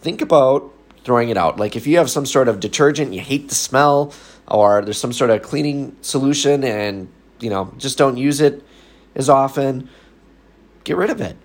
think 0.00 0.22
about 0.22 0.72
throwing 1.04 1.28
it 1.28 1.36
out. 1.36 1.58
Like 1.58 1.76
if 1.76 1.86
you 1.86 1.98
have 1.98 2.08
some 2.08 2.24
sort 2.24 2.48
of 2.48 2.60
detergent, 2.60 3.12
you 3.12 3.20
hate 3.20 3.50
the 3.50 3.54
smell, 3.54 4.14
or 4.48 4.80
there's 4.82 4.98
some 4.98 5.12
sort 5.12 5.28
of 5.28 5.42
cleaning 5.42 5.94
solution 6.00 6.64
and 6.64 7.08
you 7.40 7.50
know 7.50 7.74
just 7.76 7.98
don't 7.98 8.16
use 8.16 8.40
it 8.40 8.64
as 9.14 9.28
often, 9.28 9.90
get 10.84 10.96
rid 10.96 11.10
of 11.10 11.20
it. 11.20 11.36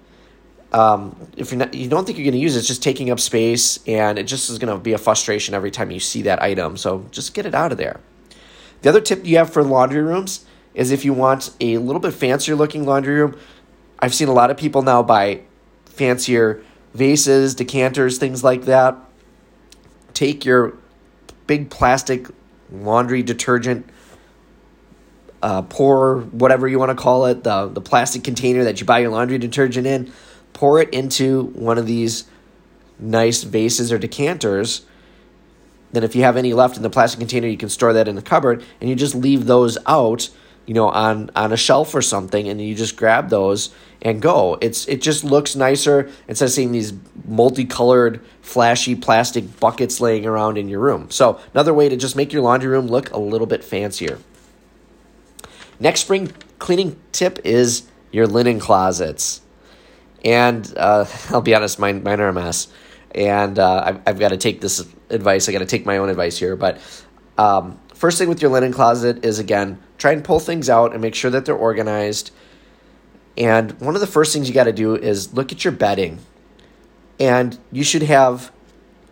Um, 0.71 1.29
if 1.37 1.51
you're 1.51 1.59
not, 1.59 1.73
you 1.73 1.87
don't 1.87 2.05
think 2.05 2.17
you're 2.17 2.25
going 2.25 2.33
to 2.33 2.39
use 2.39 2.55
it, 2.55 2.59
it's 2.59 2.67
just 2.67 2.83
taking 2.83 3.09
up 3.09 3.19
space, 3.19 3.79
and 3.87 4.19
it 4.19 4.23
just 4.23 4.49
is 4.49 4.59
going 4.59 4.75
to 4.75 4.81
be 4.81 4.93
a 4.93 4.97
frustration 4.97 5.53
every 5.53 5.71
time 5.71 5.91
you 5.91 5.99
see 5.99 6.23
that 6.23 6.41
item. 6.41 6.75
So 6.75 7.05
just 7.11 7.33
get 7.33 7.45
it 7.45 7.55
out 7.55 7.71
of 7.71 7.77
there. 7.77 7.99
The 8.81 8.89
other 8.89 9.01
tip 9.01 9.25
you 9.25 9.37
have 9.37 9.51
for 9.51 9.63
laundry 9.63 10.01
rooms 10.01 10.45
is 10.73 10.91
if 10.91 11.05
you 11.05 11.13
want 11.13 11.51
a 11.61 11.77
little 11.77 12.01
bit 12.01 12.13
fancier 12.13 12.55
looking 12.55 12.85
laundry 12.85 13.15
room, 13.15 13.37
I've 13.99 14.13
seen 14.13 14.27
a 14.27 14.33
lot 14.33 14.51
of 14.51 14.57
people 14.57 14.81
now 14.81 15.01
buy 15.01 15.41
fancier 15.85 16.61
vases, 16.93 17.55
decanters, 17.55 18.17
things 18.17 18.43
like 18.43 18.65
that. 18.65 18.97
Take 20.13 20.45
your 20.45 20.77
big 21.47 21.69
plastic 21.69 22.27
laundry 22.71 23.23
detergent 23.23 23.89
uh, 25.45 25.61
pour 25.61 26.21
whatever 26.31 26.67
you 26.67 26.79
want 26.79 26.89
to 26.89 26.95
call 26.95 27.25
it, 27.25 27.43
the 27.43 27.67
the 27.67 27.81
plastic 27.81 28.23
container 28.23 28.63
that 28.63 28.79
you 28.79 28.85
buy 28.85 28.99
your 28.99 29.11
laundry 29.11 29.37
detergent 29.37 29.85
in, 29.85 30.11
pour 30.53 30.81
it 30.81 30.89
into 30.93 31.43
one 31.53 31.77
of 31.77 31.85
these 31.85 32.25
nice 32.99 33.43
vases 33.43 33.91
or 33.91 33.97
decanters 33.97 34.85
then 35.95 36.03
if 36.03 36.13
you 36.13 36.23
have 36.23 36.35
any 36.35 36.53
left 36.53 36.75
in 36.75 36.83
the 36.83 36.89
plastic 36.89 37.19
container, 37.19 37.47
you 37.47 37.57
can 37.57 37.69
store 37.69 37.93
that 37.93 38.07
in 38.07 38.15
the 38.15 38.21
cupboard, 38.21 38.63
and 38.81 38.89
you 38.89 38.95
just 38.97 39.15
leave 39.15 39.45
those 39.45 39.77
out, 39.87 40.29
you 40.65 40.73
know, 40.73 40.89
on 40.89 41.31
on 41.35 41.53
a 41.53 41.57
shelf 41.57 41.95
or 41.95 42.01
something, 42.01 42.49
and 42.49 42.61
you 42.61 42.75
just 42.75 42.97
grab 42.97 43.29
those 43.29 43.73
and 44.01 44.21
go. 44.21 44.57
It's 44.59 44.87
it 44.87 45.01
just 45.01 45.23
looks 45.23 45.55
nicer 45.55 46.09
instead 46.27 46.45
of 46.45 46.51
seeing 46.51 46.73
these 46.73 46.93
multicolored, 47.25 48.19
flashy 48.41 48.93
plastic 48.93 49.59
buckets 49.59 50.01
laying 50.01 50.25
around 50.25 50.57
in 50.57 50.67
your 50.67 50.81
room. 50.81 51.09
So 51.11 51.39
another 51.53 51.73
way 51.73 51.87
to 51.87 51.95
just 51.95 52.17
make 52.17 52.33
your 52.33 52.41
laundry 52.41 52.69
room 52.69 52.87
look 52.87 53.11
a 53.11 53.19
little 53.19 53.47
bit 53.47 53.63
fancier. 53.63 54.19
Next 55.79 56.01
spring 56.01 56.33
cleaning 56.59 56.99
tip 57.11 57.39
is 57.43 57.87
your 58.11 58.27
linen 58.27 58.59
closets. 58.59 59.41
And 60.23 60.73
uh, 60.77 61.05
I'll 61.29 61.41
be 61.41 61.55
honest, 61.55 61.79
mine, 61.79 62.03
mine 62.03 62.19
are 62.19 62.29
a 62.29 62.33
mess. 62.33 62.67
And 63.13 63.59
uh, 63.59 63.83
I've, 63.85 64.01
I've 64.07 64.19
got 64.19 64.29
to 64.29 64.37
take 64.37 64.61
this 64.61 64.85
advice. 65.09 65.47
I 65.47 65.51
got 65.51 65.59
to 65.59 65.65
take 65.65 65.85
my 65.85 65.97
own 65.97 66.09
advice 66.09 66.37
here. 66.37 66.55
But 66.55 66.79
um, 67.37 67.79
first 67.93 68.17
thing 68.17 68.29
with 68.29 68.41
your 68.41 68.51
linen 68.51 68.73
closet 68.73 69.23
is 69.23 69.39
again, 69.39 69.81
try 69.97 70.11
and 70.11 70.23
pull 70.23 70.39
things 70.39 70.69
out 70.69 70.93
and 70.93 71.01
make 71.01 71.15
sure 71.15 71.31
that 71.31 71.45
they're 71.45 71.55
organized. 71.55 72.31
And 73.37 73.71
one 73.79 73.95
of 73.95 74.01
the 74.01 74.07
first 74.07 74.33
things 74.33 74.47
you 74.47 74.53
got 74.53 74.65
to 74.65 74.73
do 74.73 74.95
is 74.95 75.33
look 75.33 75.51
at 75.51 75.63
your 75.63 75.73
bedding. 75.73 76.19
And 77.19 77.57
you 77.71 77.83
should 77.83 78.03
have 78.03 78.51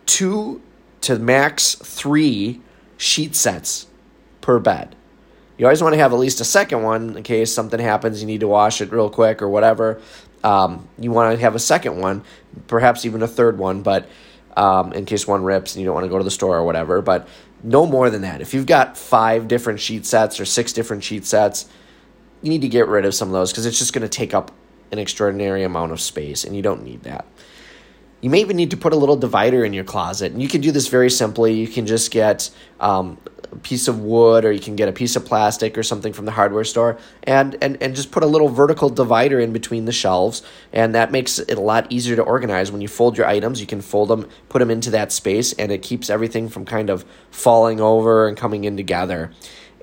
two 0.06 0.62
to 1.02 1.18
max 1.18 1.74
three 1.74 2.60
sheet 2.96 3.34
sets 3.34 3.86
per 4.40 4.58
bed. 4.58 4.96
You 5.56 5.66
always 5.66 5.82
want 5.82 5.94
to 5.94 5.98
have 5.98 6.12
at 6.12 6.18
least 6.18 6.40
a 6.40 6.44
second 6.44 6.82
one 6.82 7.16
in 7.16 7.22
case 7.22 7.52
something 7.52 7.78
happens, 7.78 8.20
you 8.20 8.26
need 8.26 8.40
to 8.40 8.48
wash 8.48 8.80
it 8.80 8.90
real 8.90 9.08
quick 9.08 9.40
or 9.40 9.48
whatever. 9.48 10.00
Um, 10.42 10.88
you 10.98 11.10
want 11.10 11.36
to 11.36 11.40
have 11.40 11.54
a 11.54 11.60
second 11.60 12.00
one, 12.00 12.22
perhaps 12.66 13.06
even 13.06 13.22
a 13.22 13.28
third 13.28 13.56
one, 13.56 13.82
but 13.82 14.08
um, 14.56 14.92
in 14.92 15.06
case 15.06 15.26
one 15.26 15.42
rips 15.44 15.74
and 15.74 15.80
you 15.80 15.86
don't 15.86 15.94
want 15.94 16.04
to 16.04 16.10
go 16.10 16.18
to 16.18 16.24
the 16.24 16.30
store 16.30 16.56
or 16.56 16.64
whatever. 16.64 17.00
But 17.02 17.28
no 17.62 17.86
more 17.86 18.10
than 18.10 18.22
that. 18.22 18.40
If 18.40 18.52
you've 18.52 18.66
got 18.66 18.98
five 18.98 19.48
different 19.48 19.80
sheet 19.80 20.04
sets 20.06 20.38
or 20.38 20.44
six 20.44 20.72
different 20.72 21.02
sheet 21.02 21.24
sets, 21.24 21.66
you 22.42 22.50
need 22.50 22.60
to 22.60 22.68
get 22.68 22.88
rid 22.88 23.06
of 23.06 23.14
some 23.14 23.28
of 23.28 23.32
those 23.32 23.50
because 23.50 23.64
it's 23.64 23.78
just 23.78 23.92
going 23.92 24.02
to 24.02 24.08
take 24.08 24.34
up 24.34 24.50
an 24.92 24.98
extraordinary 24.98 25.62
amount 25.62 25.92
of 25.92 26.00
space 26.00 26.44
and 26.44 26.54
you 26.54 26.62
don't 26.62 26.82
need 26.84 27.02
that. 27.04 27.24
You 28.24 28.30
may 28.30 28.40
even 28.40 28.56
need 28.56 28.70
to 28.70 28.78
put 28.78 28.94
a 28.94 28.96
little 28.96 29.16
divider 29.16 29.66
in 29.66 29.74
your 29.74 29.84
closet. 29.84 30.32
And 30.32 30.40
you 30.40 30.48
can 30.48 30.62
do 30.62 30.72
this 30.72 30.88
very 30.88 31.10
simply. 31.10 31.52
You 31.52 31.68
can 31.68 31.86
just 31.86 32.10
get 32.10 32.48
um, 32.80 33.18
a 33.52 33.56
piece 33.56 33.86
of 33.86 34.00
wood 34.00 34.46
or 34.46 34.50
you 34.50 34.60
can 34.60 34.76
get 34.76 34.88
a 34.88 34.92
piece 34.92 35.14
of 35.14 35.26
plastic 35.26 35.76
or 35.76 35.82
something 35.82 36.14
from 36.14 36.24
the 36.24 36.30
hardware 36.30 36.64
store. 36.64 36.96
And, 37.24 37.54
and, 37.60 37.76
and 37.82 37.94
just 37.94 38.10
put 38.10 38.22
a 38.22 38.26
little 38.26 38.48
vertical 38.48 38.88
divider 38.88 39.38
in 39.40 39.52
between 39.52 39.84
the 39.84 39.92
shelves. 39.92 40.42
And 40.72 40.94
that 40.94 41.12
makes 41.12 41.38
it 41.38 41.58
a 41.58 41.60
lot 41.60 41.86
easier 41.92 42.16
to 42.16 42.22
organize. 42.22 42.72
When 42.72 42.80
you 42.80 42.88
fold 42.88 43.18
your 43.18 43.26
items 43.26 43.60
you 43.60 43.66
can 43.66 43.82
fold 43.82 44.08
them 44.08 44.26
put 44.48 44.60
them 44.60 44.70
into 44.70 44.88
that 44.92 45.12
space 45.12 45.52
and 45.52 45.70
it 45.70 45.82
keeps 45.82 46.08
everything 46.08 46.48
from 46.48 46.64
kind 46.64 46.88
of 46.88 47.04
falling 47.30 47.78
over 47.78 48.26
and 48.26 48.38
coming 48.38 48.64
in 48.64 48.78
together. 48.78 49.32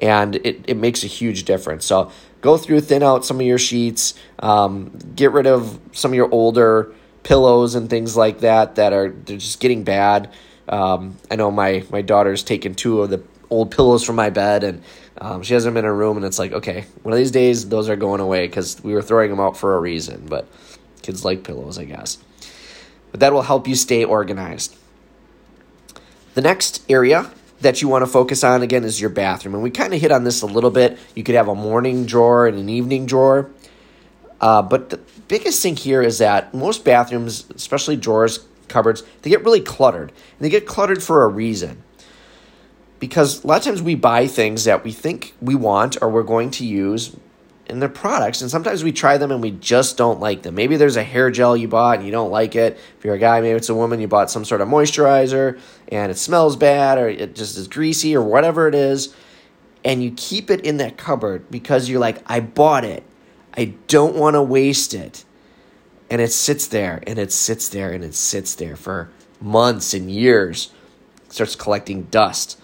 And 0.01 0.37
it, 0.37 0.65
it 0.67 0.77
makes 0.77 1.03
a 1.03 1.07
huge 1.07 1.43
difference. 1.43 1.85
So 1.85 2.11
go 2.41 2.57
through 2.57 2.81
thin 2.81 3.03
out 3.03 3.23
some 3.23 3.39
of 3.39 3.45
your 3.45 3.59
sheets. 3.59 4.15
Um, 4.39 4.97
get 5.15 5.31
rid 5.31 5.45
of 5.45 5.79
some 5.91 6.09
of 6.09 6.15
your 6.15 6.31
older 6.31 6.95
pillows 7.23 7.75
and 7.75 7.89
things 7.89 8.15
like 8.17 8.39
that 8.39 8.75
that 8.75 8.93
are 8.93 9.09
they're 9.09 9.37
just 9.37 9.59
getting 9.59 9.83
bad 9.83 10.29
um, 10.69 11.17
I 11.29 11.35
know 11.35 11.51
my 11.51 11.83
my 11.89 12.01
daughter's 12.01 12.43
taken 12.43 12.75
two 12.75 13.01
of 13.01 13.09
the 13.09 13.21
old 13.49 13.71
pillows 13.71 14.05
from 14.05 14.15
my 14.15 14.29
bed, 14.29 14.63
and 14.63 14.81
um, 15.19 15.43
she 15.43 15.53
has 15.53 15.65
them 15.65 15.75
in 15.75 15.83
her 15.83 15.93
room. 15.93 16.15
And 16.15 16.25
it's 16.25 16.39
like, 16.39 16.53
okay, 16.53 16.85
one 17.03 17.11
of 17.11 17.17
these 17.17 17.31
days 17.31 17.67
those 17.67 17.89
are 17.89 17.97
going 17.97 18.21
away 18.21 18.47
because 18.47 18.81
we 18.81 18.93
were 18.93 19.01
throwing 19.01 19.29
them 19.29 19.39
out 19.41 19.57
for 19.57 19.75
a 19.75 19.79
reason. 19.79 20.25
But 20.27 20.47
Kids 21.01 21.25
like 21.25 21.43
pillows, 21.43 21.77
I 21.77 21.85
guess. 21.85 22.17
But 23.11 23.19
that 23.19 23.33
will 23.33 23.41
help 23.41 23.67
you 23.67 23.75
stay 23.75 24.05
organized. 24.05 24.75
The 26.33 26.41
next 26.41 26.83
area 26.89 27.31
that 27.59 27.81
you 27.81 27.87
want 27.87 28.03
to 28.03 28.07
focus 28.07 28.43
on 28.43 28.61
again 28.61 28.83
is 28.83 29.01
your 29.01 29.09
bathroom. 29.09 29.53
And 29.53 29.63
we 29.63 29.69
kind 29.69 29.93
of 29.93 30.01
hit 30.01 30.11
on 30.11 30.23
this 30.23 30.41
a 30.41 30.45
little 30.45 30.71
bit. 30.71 30.97
You 31.15 31.23
could 31.23 31.35
have 31.35 31.47
a 31.47 31.55
morning 31.55 32.05
drawer 32.05 32.47
and 32.47 32.57
an 32.57 32.69
evening 32.69 33.05
drawer. 33.05 33.49
Uh, 34.41 34.61
but 34.61 34.89
the 34.89 34.97
biggest 35.27 35.61
thing 35.61 35.77
here 35.77 36.01
is 36.01 36.17
that 36.17 36.53
most 36.53 36.83
bathrooms, 36.83 37.45
especially 37.55 37.95
drawers, 37.95 38.39
cupboards, 38.67 39.03
they 39.21 39.29
get 39.29 39.45
really 39.45 39.61
cluttered. 39.61 40.09
And 40.09 40.39
they 40.39 40.49
get 40.49 40.65
cluttered 40.65 41.01
for 41.01 41.23
a 41.23 41.27
reason. 41.27 41.83
Because 42.99 43.43
a 43.43 43.47
lot 43.47 43.59
of 43.59 43.63
times 43.63 43.81
we 43.81 43.95
buy 43.95 44.27
things 44.27 44.65
that 44.65 44.83
we 44.83 44.91
think 44.91 45.33
we 45.41 45.55
want 45.55 46.01
or 46.01 46.09
we're 46.09 46.23
going 46.23 46.51
to 46.51 46.65
use 46.65 47.15
in 47.67 47.79
their 47.79 47.89
products, 47.89 48.41
and 48.41 48.51
sometimes 48.51 48.83
we 48.83 48.91
try 48.91 49.17
them 49.17 49.31
and 49.31 49.41
we 49.41 49.51
just 49.51 49.95
don't 49.95 50.19
like 50.19 50.41
them. 50.41 50.55
Maybe 50.55 50.75
there's 50.75 50.97
a 50.97 51.03
hair 51.03 51.31
gel 51.31 51.55
you 51.55 51.69
bought 51.69 51.97
and 51.97 52.05
you 52.05 52.11
don't 52.11 52.29
like 52.29 52.53
it. 52.53 52.77
If 52.97 53.05
you're 53.05 53.15
a 53.15 53.19
guy, 53.19 53.39
maybe 53.39 53.55
it's 53.55 53.69
a 53.69 53.75
woman, 53.75 54.01
you 54.01 54.09
bought 54.09 54.29
some 54.29 54.43
sort 54.43 54.59
of 54.59 54.67
moisturizer 54.67 55.57
and 55.87 56.11
it 56.11 56.17
smells 56.17 56.57
bad 56.57 56.97
or 56.97 57.07
it 57.07 57.33
just 57.33 57.57
is 57.57 57.69
greasy 57.69 58.13
or 58.13 58.23
whatever 58.23 58.67
it 58.67 58.75
is, 58.75 59.15
and 59.85 60.03
you 60.03 60.11
keep 60.11 60.51
it 60.51 60.61
in 60.65 60.77
that 60.77 60.97
cupboard 60.97 61.49
because 61.49 61.87
you're 61.87 62.01
like, 62.01 62.21
I 62.29 62.41
bought 62.41 62.83
it. 62.83 63.03
I 63.55 63.73
don't 63.87 64.15
want 64.15 64.35
to 64.35 64.41
waste 64.41 64.93
it. 64.93 65.25
And 66.09 66.21
it 66.21 66.31
sits 66.31 66.67
there 66.67 67.01
and 67.07 67.17
it 67.17 67.31
sits 67.31 67.69
there 67.69 67.91
and 67.91 68.03
it 68.03 68.15
sits 68.15 68.55
there 68.55 68.75
for 68.75 69.09
months 69.39 69.93
and 69.93 70.11
years. 70.11 70.71
It 71.25 71.33
starts 71.33 71.55
collecting 71.55 72.03
dust. 72.03 72.59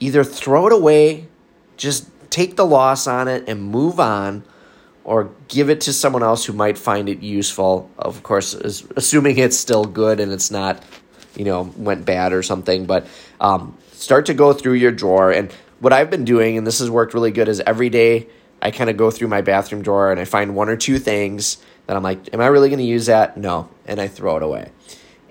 Either 0.00 0.24
throw 0.24 0.66
it 0.66 0.72
away, 0.72 1.28
just 1.76 2.08
take 2.30 2.56
the 2.56 2.64
loss 2.66 3.06
on 3.06 3.28
it 3.28 3.48
and 3.48 3.62
move 3.62 3.98
on, 3.98 4.44
or 5.04 5.30
give 5.48 5.70
it 5.70 5.80
to 5.82 5.92
someone 5.92 6.22
else 6.22 6.44
who 6.44 6.52
might 6.52 6.78
find 6.78 7.08
it 7.08 7.20
useful. 7.20 7.90
Of 7.98 8.22
course, 8.22 8.54
assuming 8.54 9.38
it's 9.38 9.56
still 9.56 9.84
good 9.84 10.20
and 10.20 10.30
it's 10.30 10.50
not, 10.50 10.82
you 11.36 11.44
know, 11.44 11.72
went 11.76 12.04
bad 12.04 12.32
or 12.32 12.42
something. 12.42 12.86
But 12.86 13.06
um, 13.40 13.76
start 13.92 14.26
to 14.26 14.34
go 14.34 14.52
through 14.52 14.74
your 14.74 14.92
drawer. 14.92 15.32
And 15.32 15.50
what 15.80 15.92
I've 15.92 16.10
been 16.10 16.24
doing, 16.24 16.58
and 16.58 16.66
this 16.66 16.78
has 16.78 16.90
worked 16.90 17.14
really 17.14 17.30
good, 17.30 17.48
is 17.48 17.60
every 17.60 17.88
day 17.88 18.28
I 18.62 18.70
kind 18.70 18.90
of 18.90 18.96
go 18.96 19.10
through 19.10 19.28
my 19.28 19.40
bathroom 19.40 19.82
drawer 19.82 20.10
and 20.10 20.20
I 20.20 20.24
find 20.24 20.54
one 20.54 20.68
or 20.68 20.76
two 20.76 20.98
things 20.98 21.58
that 21.86 21.96
I'm 21.96 22.02
like, 22.02 22.32
am 22.32 22.40
I 22.40 22.46
really 22.46 22.68
going 22.68 22.78
to 22.78 22.84
use 22.84 23.06
that? 23.06 23.36
No, 23.36 23.68
and 23.86 24.00
I 24.00 24.08
throw 24.08 24.36
it 24.36 24.42
away. 24.42 24.70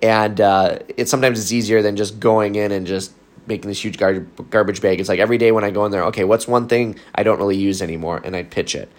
And 0.01 0.39
uh, 0.41 0.79
it 0.97 1.09
sometimes 1.09 1.39
it's 1.39 1.51
easier 1.51 1.81
than 1.81 1.95
just 1.95 2.19
going 2.19 2.55
in 2.55 2.71
and 2.71 2.87
just 2.87 3.13
making 3.47 3.67
this 3.67 3.83
huge 3.83 3.97
gar- 3.97 4.19
garbage 4.19 4.81
bag. 4.81 4.99
It's 4.99 5.09
like 5.09 5.19
every 5.19 5.37
day 5.37 5.51
when 5.51 5.63
I 5.63 5.71
go 5.71 5.85
in 5.85 5.91
there, 5.91 6.03
okay, 6.05 6.23
what's 6.23 6.47
one 6.47 6.67
thing 6.67 6.97
I 7.13 7.23
don't 7.23 7.37
really 7.37 7.57
use 7.57 7.81
anymore, 7.81 8.21
and 8.23 8.35
I 8.35 8.43
pitch 8.43 8.75
it. 8.75 8.89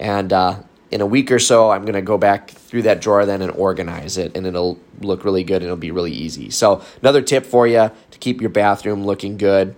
And 0.00 0.32
uh, 0.32 0.60
in 0.90 1.00
a 1.00 1.06
week 1.06 1.30
or 1.30 1.38
so, 1.38 1.70
I'm 1.70 1.84
gonna 1.84 2.02
go 2.02 2.18
back 2.18 2.50
through 2.50 2.82
that 2.82 3.00
drawer 3.00 3.24
then 3.26 3.42
and 3.42 3.52
organize 3.52 4.16
it, 4.18 4.36
and 4.36 4.46
it'll 4.46 4.78
look 5.00 5.24
really 5.24 5.44
good 5.44 5.56
and 5.56 5.64
it'll 5.64 5.76
be 5.76 5.90
really 5.90 6.12
easy. 6.12 6.50
So 6.50 6.82
another 7.00 7.22
tip 7.22 7.46
for 7.46 7.66
you 7.66 7.90
to 8.10 8.18
keep 8.18 8.40
your 8.40 8.50
bathroom 8.50 9.04
looking 9.04 9.36
good. 9.36 9.76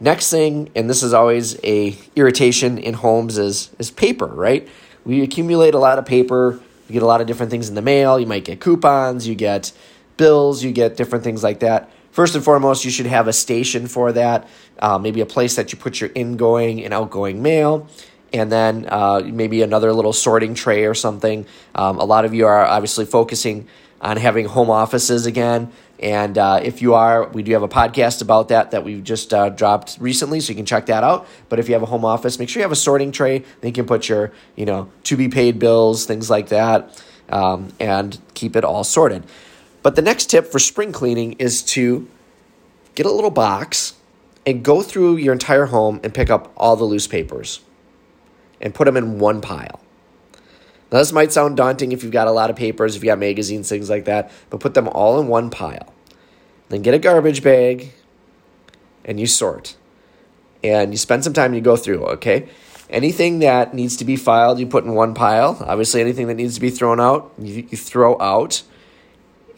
Next 0.00 0.30
thing, 0.30 0.70
and 0.76 0.88
this 0.88 1.02
is 1.02 1.12
always 1.12 1.58
a 1.64 1.96
irritation 2.14 2.78
in 2.78 2.94
homes, 2.94 3.38
is 3.38 3.70
is 3.78 3.90
paper. 3.90 4.26
Right? 4.26 4.68
We 5.04 5.22
accumulate 5.22 5.74
a 5.74 5.78
lot 5.78 5.98
of 5.98 6.06
paper. 6.06 6.60
You 6.88 6.92
get 6.92 7.02
a 7.02 7.06
lot 7.06 7.20
of 7.20 7.26
different 7.26 7.50
things 7.50 7.68
in 7.68 7.74
the 7.74 7.82
mail. 7.82 8.18
You 8.18 8.26
might 8.26 8.44
get 8.44 8.60
coupons. 8.60 9.26
You 9.26 9.34
get 9.34 9.72
bills, 10.18 10.62
you 10.62 10.72
get 10.72 10.98
different 10.98 11.24
things 11.24 11.42
like 11.42 11.60
that. 11.60 11.90
First 12.10 12.34
and 12.34 12.44
foremost, 12.44 12.84
you 12.84 12.90
should 12.90 13.06
have 13.06 13.28
a 13.28 13.32
station 13.32 13.86
for 13.86 14.12
that, 14.12 14.46
uh, 14.80 14.98
maybe 14.98 15.22
a 15.22 15.26
place 15.26 15.56
that 15.56 15.72
you 15.72 15.78
put 15.78 16.00
your 16.00 16.10
ingoing 16.14 16.84
and 16.84 16.92
outgoing 16.92 17.40
mail, 17.40 17.88
and 18.32 18.52
then 18.52 18.86
uh, 18.88 19.22
maybe 19.24 19.62
another 19.62 19.92
little 19.92 20.12
sorting 20.12 20.54
tray 20.54 20.84
or 20.84 20.94
something. 20.94 21.46
Um, 21.74 21.98
a 21.98 22.04
lot 22.04 22.26
of 22.26 22.34
you 22.34 22.46
are 22.46 22.66
obviously 22.66 23.06
focusing 23.06 23.68
on 24.00 24.16
having 24.16 24.46
home 24.46 24.68
offices 24.68 25.26
again. 25.26 25.72
And 26.00 26.38
uh, 26.38 26.60
if 26.62 26.80
you 26.80 26.94
are, 26.94 27.28
we 27.28 27.42
do 27.42 27.52
have 27.52 27.62
a 27.62 27.68
podcast 27.68 28.22
about 28.22 28.48
that 28.48 28.70
that 28.70 28.84
we've 28.84 29.02
just 29.02 29.34
uh, 29.34 29.48
dropped 29.48 29.96
recently, 30.00 30.38
so 30.40 30.50
you 30.50 30.56
can 30.56 30.66
check 30.66 30.86
that 30.86 31.02
out. 31.02 31.26
But 31.48 31.58
if 31.58 31.68
you 31.68 31.74
have 31.74 31.82
a 31.82 31.86
home 31.86 32.04
office, 32.04 32.38
make 32.38 32.48
sure 32.48 32.60
you 32.60 32.64
have 32.64 32.72
a 32.72 32.76
sorting 32.76 33.10
tray. 33.10 33.38
Then 33.38 33.68
you 33.68 33.72
can 33.72 33.86
put 33.86 34.08
your, 34.08 34.32
you 34.54 34.64
know, 34.64 34.90
to 35.04 35.16
be 35.16 35.28
paid 35.28 35.58
bills, 35.58 36.06
things 36.06 36.30
like 36.30 36.48
that, 36.50 37.02
um, 37.30 37.72
and 37.80 38.18
keep 38.34 38.54
it 38.54 38.64
all 38.64 38.84
sorted. 38.84 39.24
But 39.82 39.96
the 39.96 40.02
next 40.02 40.26
tip 40.26 40.46
for 40.46 40.58
spring 40.58 40.92
cleaning 40.92 41.32
is 41.34 41.62
to 41.62 42.08
get 42.94 43.06
a 43.06 43.10
little 43.10 43.30
box 43.30 43.94
and 44.46 44.62
go 44.64 44.82
through 44.82 45.16
your 45.16 45.32
entire 45.32 45.66
home 45.66 46.00
and 46.04 46.14
pick 46.14 46.30
up 46.30 46.52
all 46.56 46.76
the 46.76 46.84
loose 46.84 47.06
papers 47.06 47.60
and 48.60 48.74
put 48.74 48.84
them 48.84 48.96
in 48.96 49.18
one 49.18 49.40
pile. 49.40 49.80
Now, 50.90 50.98
this 50.98 51.12
might 51.12 51.32
sound 51.32 51.56
daunting 51.56 51.92
if 51.92 52.02
you've 52.02 52.12
got 52.12 52.28
a 52.28 52.32
lot 52.32 52.50
of 52.50 52.56
papers, 52.56 52.96
if 52.96 53.02
you've 53.02 53.10
got 53.10 53.18
magazines, 53.18 53.68
things 53.68 53.90
like 53.90 54.06
that, 54.06 54.30
but 54.48 54.60
put 54.60 54.74
them 54.74 54.88
all 54.88 55.20
in 55.20 55.28
one 55.28 55.50
pile. 55.50 55.92
Then 56.70 56.82
get 56.82 56.94
a 56.94 56.98
garbage 56.98 57.42
bag 57.42 57.92
and 59.04 59.20
you 59.20 59.26
sort. 59.26 59.76
And 60.64 60.92
you 60.92 60.98
spend 60.98 61.24
some 61.24 61.32
time 61.32 61.54
you 61.54 61.60
go 61.60 61.76
through, 61.76 62.04
okay? 62.06 62.48
Anything 62.90 63.40
that 63.40 63.74
needs 63.74 63.96
to 63.98 64.04
be 64.04 64.16
filed, 64.16 64.58
you 64.58 64.66
put 64.66 64.84
in 64.84 64.94
one 64.94 65.14
pile. 65.14 65.58
Obviously, 65.60 66.00
anything 66.00 66.26
that 66.28 66.34
needs 66.34 66.54
to 66.54 66.60
be 66.60 66.70
thrown 66.70 67.00
out, 67.00 67.32
you, 67.38 67.66
you 67.70 67.76
throw 67.76 68.18
out. 68.20 68.62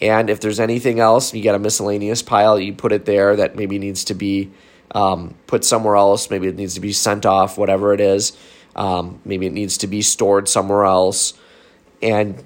And 0.00 0.30
if 0.30 0.40
there's 0.40 0.58
anything 0.58 0.98
else, 0.98 1.32
you 1.32 1.42
got 1.44 1.54
a 1.54 1.58
miscellaneous 1.58 2.22
pile, 2.22 2.58
you 2.58 2.72
put 2.72 2.92
it 2.92 3.04
there 3.04 3.36
that 3.36 3.54
maybe 3.54 3.78
needs 3.78 4.04
to 4.04 4.14
be 4.14 4.50
um, 4.94 5.34
put 5.46 5.64
somewhere 5.64 5.96
else. 5.96 6.30
Maybe 6.30 6.48
it 6.48 6.56
needs 6.56 6.74
to 6.74 6.80
be 6.80 6.92
sent 6.92 7.24
off, 7.24 7.56
whatever 7.56 7.92
it 7.94 8.00
is. 8.00 8.36
Um, 8.76 9.20
maybe 9.24 9.46
it 9.46 9.52
needs 9.52 9.78
to 9.78 9.86
be 9.86 10.02
stored 10.02 10.48
somewhere 10.48 10.84
else. 10.84 11.34
And 12.02 12.44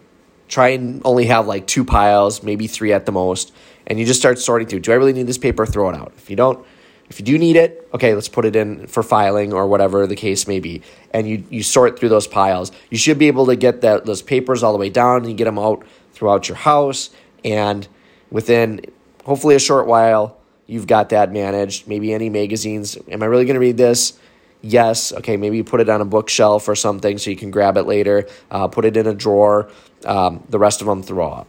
try 0.49 0.69
and 0.69 1.01
only 1.05 1.27
have 1.27 1.47
like 1.47 1.67
two 1.67 1.85
piles, 1.85 2.43
maybe 2.43 2.67
three 2.67 2.93
at 2.93 3.07
the 3.07 3.13
most. 3.13 3.53
And 3.87 3.99
you 3.99 4.07
just 4.07 4.21
start 4.21 4.39
sorting 4.39 4.69
through. 4.69 4.81
Do 4.81 4.93
I 4.93 4.97
really 4.97 5.13
need 5.13 5.27
this 5.27 5.39
paper? 5.39 5.67
Throw 5.67 5.91
it 5.91 5.97
out. 5.97 6.13
If 6.17 6.31
you 6.31 6.37
don't, 6.37 6.65
if 7.11 7.19
you 7.21 7.25
do 7.25 7.39
need 7.39 7.57
it, 7.57 7.89
okay, 7.93 8.15
let's 8.15 8.29
put 8.29 8.45
it 8.45 8.57
in 8.57 8.87
for 8.87 9.03
filing 9.03 9.53
or 9.53 9.67
whatever 9.67 10.07
the 10.07 10.17
case 10.17 10.49
may 10.49 10.61
be. 10.61 10.83
And 11.13 11.29
you, 11.29 11.45
you 11.51 11.63
sort 11.63 11.99
through 11.99 12.09
those 12.09 12.27
piles. 12.27 12.73
You 12.91 12.97
should 12.97 13.19
be 13.19 13.29
able 13.29 13.47
to 13.47 13.57
get 13.57 13.83
that 13.83 14.07
those 14.07 14.23
papers 14.23 14.63
all 14.63 14.73
the 14.73 14.79
way 14.79 14.91
down 14.91 15.19
and 15.19 15.29
you 15.29 15.35
get 15.35 15.45
them 15.45 15.59
out 15.59 15.85
throughout 16.13 16.49
your 16.49 16.57
house 16.57 17.11
and 17.45 17.87
within 18.31 18.81
hopefully 19.25 19.55
a 19.55 19.59
short 19.59 19.87
while, 19.87 20.39
you've 20.67 20.87
got 20.87 21.11
that 21.11 21.33
managed. 21.33 21.87
Maybe 21.87 22.13
any 22.13 22.31
magazines. 22.31 22.97
Am 23.09 23.23
I 23.23 23.27
really 23.27 23.45
going 23.45 23.55
to 23.55 23.61
read 23.61 23.77
this? 23.77 24.19
Yes. 24.65 25.13
Okay, 25.13 25.37
maybe 25.37 25.57
you 25.57 25.65
put 25.65 25.81
it 25.81 25.89
on 25.89 26.01
a 26.01 26.05
bookshelf 26.05 26.69
or 26.69 26.75
something 26.75 27.19
so 27.19 27.31
you 27.31 27.37
can 27.37 27.51
grab 27.51 27.77
it 27.77 27.85
later. 27.85 28.29
Uh, 28.51 28.69
put 28.69 28.85
it 28.85 28.97
in 28.97 29.07
a 29.07 29.15
drawer. 29.15 29.71
Um, 30.05 30.45
the 30.49 30.59
rest 30.59 30.81
of 30.81 30.87
them 30.87 31.03
throw 31.03 31.33
out. 31.33 31.47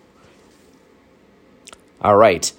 All 2.02 2.18
right. 2.18 2.52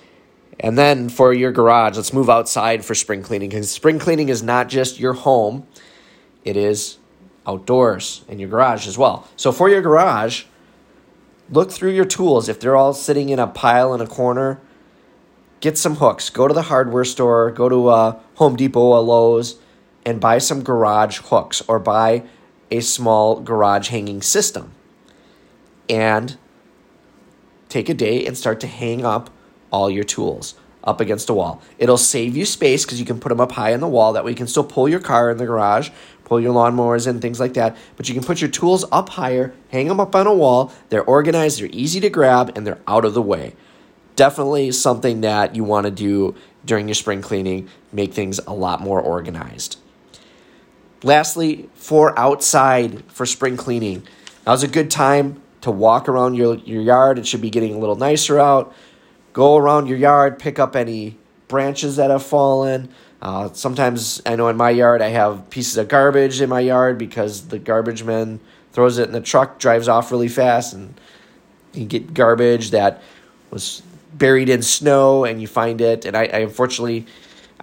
And 0.58 0.78
then 0.78 1.10
for 1.10 1.34
your 1.34 1.52
garage, 1.52 1.96
let's 1.96 2.12
move 2.12 2.30
outside 2.30 2.84
for 2.84 2.94
spring 2.94 3.22
cleaning 3.22 3.50
because 3.50 3.70
spring 3.70 3.98
cleaning 3.98 4.30
is 4.30 4.42
not 4.42 4.68
just 4.68 4.98
your 4.98 5.12
home, 5.12 5.66
it 6.44 6.56
is 6.56 6.98
outdoors 7.46 8.25
and 8.28 8.40
your 8.40 8.48
garage 8.48 8.88
as 8.88 8.96
well. 8.96 9.28
So 9.36 9.52
for 9.52 9.68
your 9.68 9.82
garage, 9.82 10.44
Look 11.50 11.70
through 11.70 11.92
your 11.92 12.04
tools. 12.04 12.48
If 12.48 12.58
they're 12.58 12.76
all 12.76 12.92
sitting 12.92 13.28
in 13.28 13.38
a 13.38 13.46
pile 13.46 13.94
in 13.94 14.00
a 14.00 14.06
corner, 14.06 14.60
get 15.60 15.78
some 15.78 15.96
hooks. 15.96 16.28
Go 16.28 16.48
to 16.48 16.54
the 16.54 16.62
hardware 16.62 17.04
store, 17.04 17.50
go 17.52 17.68
to 17.68 17.90
a 17.90 18.20
Home 18.34 18.56
Depot, 18.56 18.98
a 18.98 19.00
Lowe's, 19.00 19.56
and 20.06 20.20
buy 20.20 20.38
some 20.38 20.62
garage 20.62 21.18
hooks 21.18 21.60
or 21.68 21.78
buy 21.78 22.22
a 22.70 22.80
small 22.80 23.40
garage 23.40 23.90
hanging 23.90 24.22
system. 24.22 24.72
And 25.90 26.38
take 27.68 27.88
a 27.88 27.94
day 27.94 28.25
and 28.25 28.38
start 28.38 28.60
to 28.60 28.66
hang 28.66 29.04
up 29.04 29.28
all 29.70 29.90
your 29.90 30.04
tools 30.04 30.54
up 30.82 31.00
against 31.00 31.28
a 31.28 31.34
wall. 31.34 31.60
It'll 31.78 31.98
save 31.98 32.36
you 32.36 32.46
space 32.46 32.84
because 32.84 32.98
you 32.98 33.06
can 33.06 33.20
put 33.20 33.28
them 33.28 33.40
up 33.40 33.52
high 33.52 33.75
on 33.75 33.80
the 33.80 33.88
wall. 33.88 34.12
That 34.14 34.25
way 34.25 34.30
you 34.30 34.36
can 34.36 34.46
still 34.46 34.64
pull 34.64 34.88
your 34.88 35.00
car 35.00 35.30
in 35.30 35.36
the 35.36 35.46
garage 35.46 35.90
pull 36.26 36.40
your 36.40 36.52
lawnmowers 36.52 37.06
in, 37.06 37.20
things 37.20 37.40
like 37.40 37.54
that. 37.54 37.76
But 37.96 38.08
you 38.08 38.14
can 38.14 38.25
put 38.25 38.42
your 38.42 38.50
tools 38.50 38.84
up 38.92 39.10
higher, 39.10 39.54
hang 39.70 39.86
them 39.88 40.00
up 40.00 40.14
on 40.14 40.26
a 40.26 40.34
wall. 40.34 40.72
They're 40.90 41.04
organized, 41.04 41.60
they're 41.60 41.70
easy 41.72 42.00
to 42.00 42.10
grab, 42.10 42.52
and 42.54 42.66
they're 42.66 42.80
out 42.86 43.04
of 43.04 43.14
the 43.14 43.22
way. 43.22 43.54
Definitely 44.16 44.72
something 44.72 45.20
that 45.22 45.54
you 45.54 45.64
want 45.64 45.86
to 45.86 45.90
do 45.90 46.34
during 46.64 46.88
your 46.88 46.96
spring 46.96 47.22
cleaning, 47.22 47.68
make 47.92 48.12
things 48.12 48.40
a 48.40 48.52
lot 48.52 48.80
more 48.80 49.00
organized. 49.00 49.78
Lastly, 51.02 51.68
for 51.74 52.18
outside 52.18 53.04
for 53.10 53.26
spring 53.26 53.56
cleaning, 53.56 54.02
now's 54.46 54.62
a 54.62 54.68
good 54.68 54.90
time 54.90 55.42
to 55.60 55.70
walk 55.70 56.08
around 56.08 56.34
your, 56.34 56.56
your 56.56 56.82
yard. 56.82 57.18
It 57.18 57.26
should 57.26 57.40
be 57.40 57.50
getting 57.50 57.74
a 57.74 57.78
little 57.78 57.96
nicer 57.96 58.38
out. 58.38 58.74
Go 59.32 59.56
around 59.56 59.88
your 59.88 59.98
yard, 59.98 60.38
pick 60.38 60.58
up 60.58 60.74
any 60.74 61.18
branches 61.48 61.96
that 61.96 62.10
have 62.10 62.24
fallen, 62.24 62.88
uh, 63.22 63.52
sometimes 63.52 64.20
I 64.26 64.36
know 64.36 64.48
in 64.48 64.56
my 64.56 64.70
yard 64.70 65.00
I 65.00 65.08
have 65.08 65.48
pieces 65.50 65.76
of 65.78 65.88
garbage 65.88 66.40
in 66.40 66.48
my 66.48 66.60
yard 66.60 66.98
because 66.98 67.48
the 67.48 67.58
garbage 67.58 68.04
man 68.04 68.40
throws 68.72 68.98
it 68.98 69.08
in 69.08 69.12
the 69.12 69.20
truck, 69.20 69.58
drives 69.58 69.88
off 69.88 70.12
really 70.12 70.28
fast, 70.28 70.74
and 70.74 70.94
you 71.72 71.86
get 71.86 72.12
garbage 72.12 72.70
that 72.70 73.02
was 73.50 73.82
buried 74.12 74.48
in 74.48 74.62
snow 74.62 75.24
and 75.24 75.40
you 75.40 75.46
find 75.46 75.80
it. 75.80 76.04
And 76.04 76.16
I, 76.16 76.24
I 76.24 76.38
unfortunately 76.38 77.06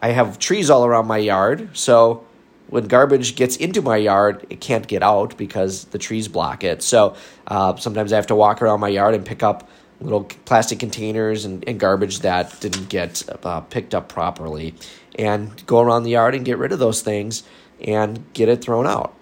I 0.02 0.10
have 0.10 0.40
trees 0.40 0.70
all 0.70 0.86
around 0.86 1.08
my 1.08 1.20
yard, 1.20 1.70
so 1.78 2.26
when 2.68 2.88
garbage 2.88 3.36
gets 3.36 3.56
into 3.58 3.82
my 3.82 3.98
yard, 3.98 4.46
it 4.50 4.60
can't 4.60 4.88
get 4.88 5.04
out 5.04 5.38
because 5.38 5.86
the 5.86 5.98
trees 5.98 6.28
block 6.28 6.64
it. 6.64 6.82
So 6.82 7.16
uh, 7.48 7.76
sometimes 7.76 8.14
I 8.14 8.16
have 8.16 8.28
to 8.28 8.36
walk 8.36 8.62
around 8.62 8.80
my 8.80 8.88
yard 8.88 9.16
and 9.16 9.26
pick 9.26 9.44
up 9.44 9.70
little 10.02 10.24
plastic 10.24 10.80
containers 10.80 11.46
and, 11.46 11.68
and 11.68 11.80
garbage 11.80 12.20
that 12.20 12.60
didn't 12.60 12.90
get 12.90 13.24
uh, 13.44 13.62
picked 13.62 13.96
up 13.96 14.10
properly 14.10 14.76
and 15.18 15.66
go 15.66 15.80
around 15.80 16.04
the 16.04 16.12
yard 16.12 16.36
and 16.36 16.46
get 16.46 16.58
rid 16.58 16.72
of 16.72 16.80
those 16.80 17.02
things 17.02 17.44
and 17.82 18.24
get 18.34 18.50
it 18.50 18.62
thrown 18.62 18.88
out. 18.88 19.16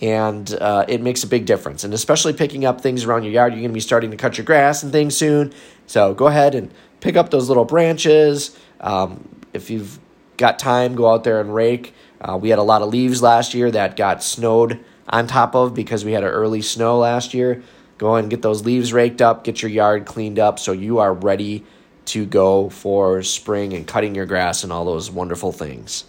And 0.00 0.52
uh, 0.60 0.84
it 0.88 1.00
makes 1.00 1.24
a 1.24 1.26
big 1.26 1.44
difference. 1.46 1.82
And 1.84 1.92
especially 1.92 2.32
picking 2.32 2.64
up 2.64 2.80
things 2.80 3.04
around 3.04 3.24
your 3.24 3.32
yard, 3.32 3.52
you're 3.52 3.60
going 3.60 3.70
to 3.70 3.74
be 3.74 3.80
starting 3.80 4.10
to 4.10 4.16
cut 4.16 4.38
your 4.38 4.44
grass 4.44 4.82
and 4.82 4.92
things 4.92 5.16
soon. 5.16 5.52
So 5.86 6.14
go 6.14 6.26
ahead 6.26 6.54
and 6.54 6.72
pick 7.00 7.16
up 7.16 7.30
those 7.30 7.48
little 7.48 7.64
branches. 7.64 8.56
Um, 8.80 9.28
if 9.52 9.70
you've 9.70 9.98
got 10.36 10.58
time, 10.58 10.94
go 10.94 11.12
out 11.12 11.24
there 11.24 11.40
and 11.40 11.52
rake. 11.52 11.94
Uh, 12.20 12.36
we 12.36 12.50
had 12.50 12.58
a 12.58 12.64
lot 12.64 12.82
of 12.82 12.88
leaves 12.88 13.22
last 13.22 13.54
year 13.54 13.70
that 13.70 13.96
got 13.96 14.22
snowed 14.22 14.84
on 15.08 15.26
top 15.26 15.54
of 15.54 15.74
because 15.74 16.04
we 16.04 16.12
had 16.12 16.24
an 16.24 16.30
early 16.30 16.62
snow 16.62 16.98
last 16.98 17.32
year. 17.34 17.62
Go 17.96 18.14
and 18.16 18.30
get 18.30 18.42
those 18.42 18.64
leaves 18.64 18.92
raked 18.92 19.22
up, 19.22 19.44
get 19.44 19.62
your 19.62 19.70
yard 19.70 20.06
cleaned 20.06 20.38
up 20.38 20.58
so 20.58 20.72
you 20.72 20.98
are 20.98 21.12
ready 21.12 21.64
to 22.06 22.24
go 22.24 22.70
for 22.70 23.22
spring 23.22 23.72
and 23.72 23.86
cutting 23.86 24.14
your 24.14 24.26
grass 24.26 24.64
and 24.64 24.72
all 24.72 24.84
those 24.84 25.10
wonderful 25.10 25.52
things. 25.52 26.04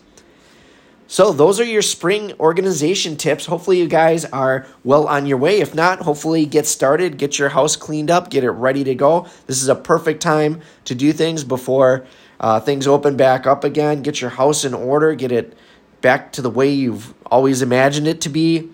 So, 1.12 1.34
those 1.34 1.60
are 1.60 1.66
your 1.66 1.82
spring 1.82 2.34
organization 2.39 3.18
tips. 3.18 3.48
Hopefully, 3.48 3.80
you 3.80 3.88
guys 3.88 4.25
are 4.25 4.68
well 4.84 5.08
on 5.08 5.25
your 5.25 5.39
way. 5.39 5.60
If 5.60 5.74
not, 5.74 6.01
hopefully, 6.01 6.46
get 6.46 6.68
started, 6.68 7.18
get 7.18 7.39
your 7.39 7.50
house 7.50 7.75
cleaned 7.75 8.12
up, 8.12 8.30
get 8.30 8.44
it 8.44 8.51
ready 8.51 8.84
to 8.84 8.94
go. 8.94 9.28
This 9.48 9.63
is 9.63 9.70
a 9.70 9.75
perfect 9.75 10.22
time 10.22 10.62
to 10.86 10.94
do 10.94 11.12
things 11.12 11.44
before 11.44 12.06
uh, 12.39 12.60
things 12.60 12.86
open 12.86 13.18
back 13.18 13.48
up 13.48 13.63
again. 13.63 14.04
Get 14.04 14.22
your 14.22 14.30
house 14.30 14.63
in 14.63 14.75
order, 14.75 15.16
get 15.16 15.32
it 15.32 15.58
back 16.01 16.32
to 16.34 16.41
the 16.41 16.50
way 16.50 16.72
you've 16.72 17.13
always 17.25 17.62
imagined 17.62 18.08
it 18.08 18.22
to 18.22 18.29
be. 18.29 18.70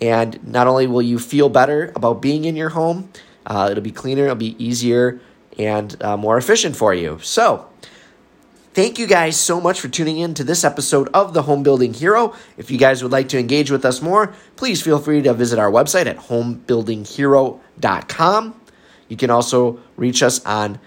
And 0.00 0.42
not 0.46 0.66
only 0.66 0.86
will 0.86 1.02
you 1.02 1.18
feel 1.18 1.48
better 1.48 1.92
about 1.94 2.22
being 2.22 2.44
in 2.44 2.56
your 2.56 2.70
home, 2.70 3.10
uh, 3.46 3.68
it'll 3.70 3.82
be 3.82 3.90
cleaner, 3.90 4.24
it'll 4.24 4.36
be 4.36 4.56
easier, 4.62 5.20
and 5.58 6.00
uh, 6.02 6.16
more 6.16 6.38
efficient 6.38 6.76
for 6.76 6.94
you. 6.94 7.18
So, 7.22 7.68
thank 8.72 8.98
you 8.98 9.06
guys 9.06 9.36
so 9.36 9.60
much 9.60 9.80
for 9.80 9.88
tuning 9.88 10.18
in 10.18 10.32
to 10.34 10.44
this 10.44 10.64
episode 10.64 11.10
of 11.12 11.34
The 11.34 11.42
Home 11.42 11.62
Building 11.62 11.92
Hero. 11.92 12.34
If 12.56 12.70
you 12.70 12.78
guys 12.78 13.02
would 13.02 13.12
like 13.12 13.28
to 13.30 13.38
engage 13.38 13.70
with 13.70 13.84
us 13.84 14.00
more, 14.00 14.32
please 14.56 14.80
feel 14.80 14.98
free 14.98 15.20
to 15.22 15.34
visit 15.34 15.58
our 15.58 15.70
website 15.70 16.06
at 16.06 16.16
homebuildinghero.com. 16.16 18.60
You 19.08 19.16
can 19.16 19.30
also 19.30 19.80
reach 19.96 20.22
us 20.22 20.44
on 20.46 20.78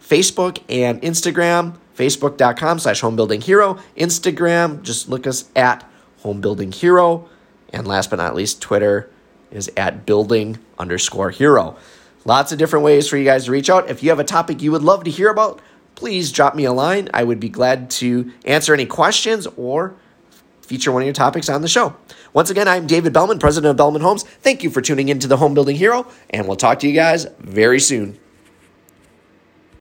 Facebook 0.00 0.62
and 0.68 1.02
Instagram, 1.02 1.76
facebook.com 1.96 2.78
slash 2.78 3.00
homebuildinghero. 3.00 3.80
Instagram, 3.96 4.82
just 4.82 5.08
look 5.08 5.26
us 5.26 5.50
at 5.54 5.88
homebuildinghero. 6.22 7.28
And 7.72 7.86
last 7.86 8.10
but 8.10 8.16
not 8.16 8.34
least, 8.34 8.60
Twitter 8.60 9.10
is 9.50 9.70
at 9.76 10.06
building 10.06 10.58
underscore 10.78 11.30
hero. 11.30 11.76
Lots 12.24 12.52
of 12.52 12.58
different 12.58 12.84
ways 12.84 13.08
for 13.08 13.16
you 13.16 13.24
guys 13.24 13.44
to 13.44 13.52
reach 13.52 13.68
out. 13.68 13.90
If 13.90 14.02
you 14.02 14.10
have 14.10 14.18
a 14.18 14.24
topic 14.24 14.62
you 14.62 14.72
would 14.72 14.82
love 14.82 15.04
to 15.04 15.10
hear 15.10 15.30
about, 15.30 15.60
please 15.94 16.32
drop 16.32 16.54
me 16.54 16.64
a 16.64 16.72
line. 16.72 17.08
I 17.12 17.22
would 17.22 17.40
be 17.40 17.48
glad 17.48 17.90
to 17.90 18.32
answer 18.44 18.72
any 18.72 18.86
questions 18.86 19.46
or 19.56 19.94
feature 20.62 20.90
one 20.90 21.02
of 21.02 21.06
your 21.06 21.14
topics 21.14 21.48
on 21.48 21.62
the 21.62 21.68
show. 21.68 21.94
Once 22.32 22.50
again, 22.50 22.66
I'm 22.66 22.86
David 22.86 23.12
Bellman, 23.12 23.38
president 23.38 23.70
of 23.70 23.76
Bellman 23.76 24.02
Homes. 24.02 24.22
Thank 24.22 24.62
you 24.62 24.70
for 24.70 24.80
tuning 24.80 25.08
in 25.08 25.18
to 25.20 25.28
the 25.28 25.36
Home 25.36 25.54
Building 25.54 25.76
Hero, 25.76 26.06
and 26.30 26.48
we'll 26.48 26.56
talk 26.56 26.80
to 26.80 26.88
you 26.88 26.94
guys 26.94 27.26
very 27.38 27.78
soon. 27.78 28.18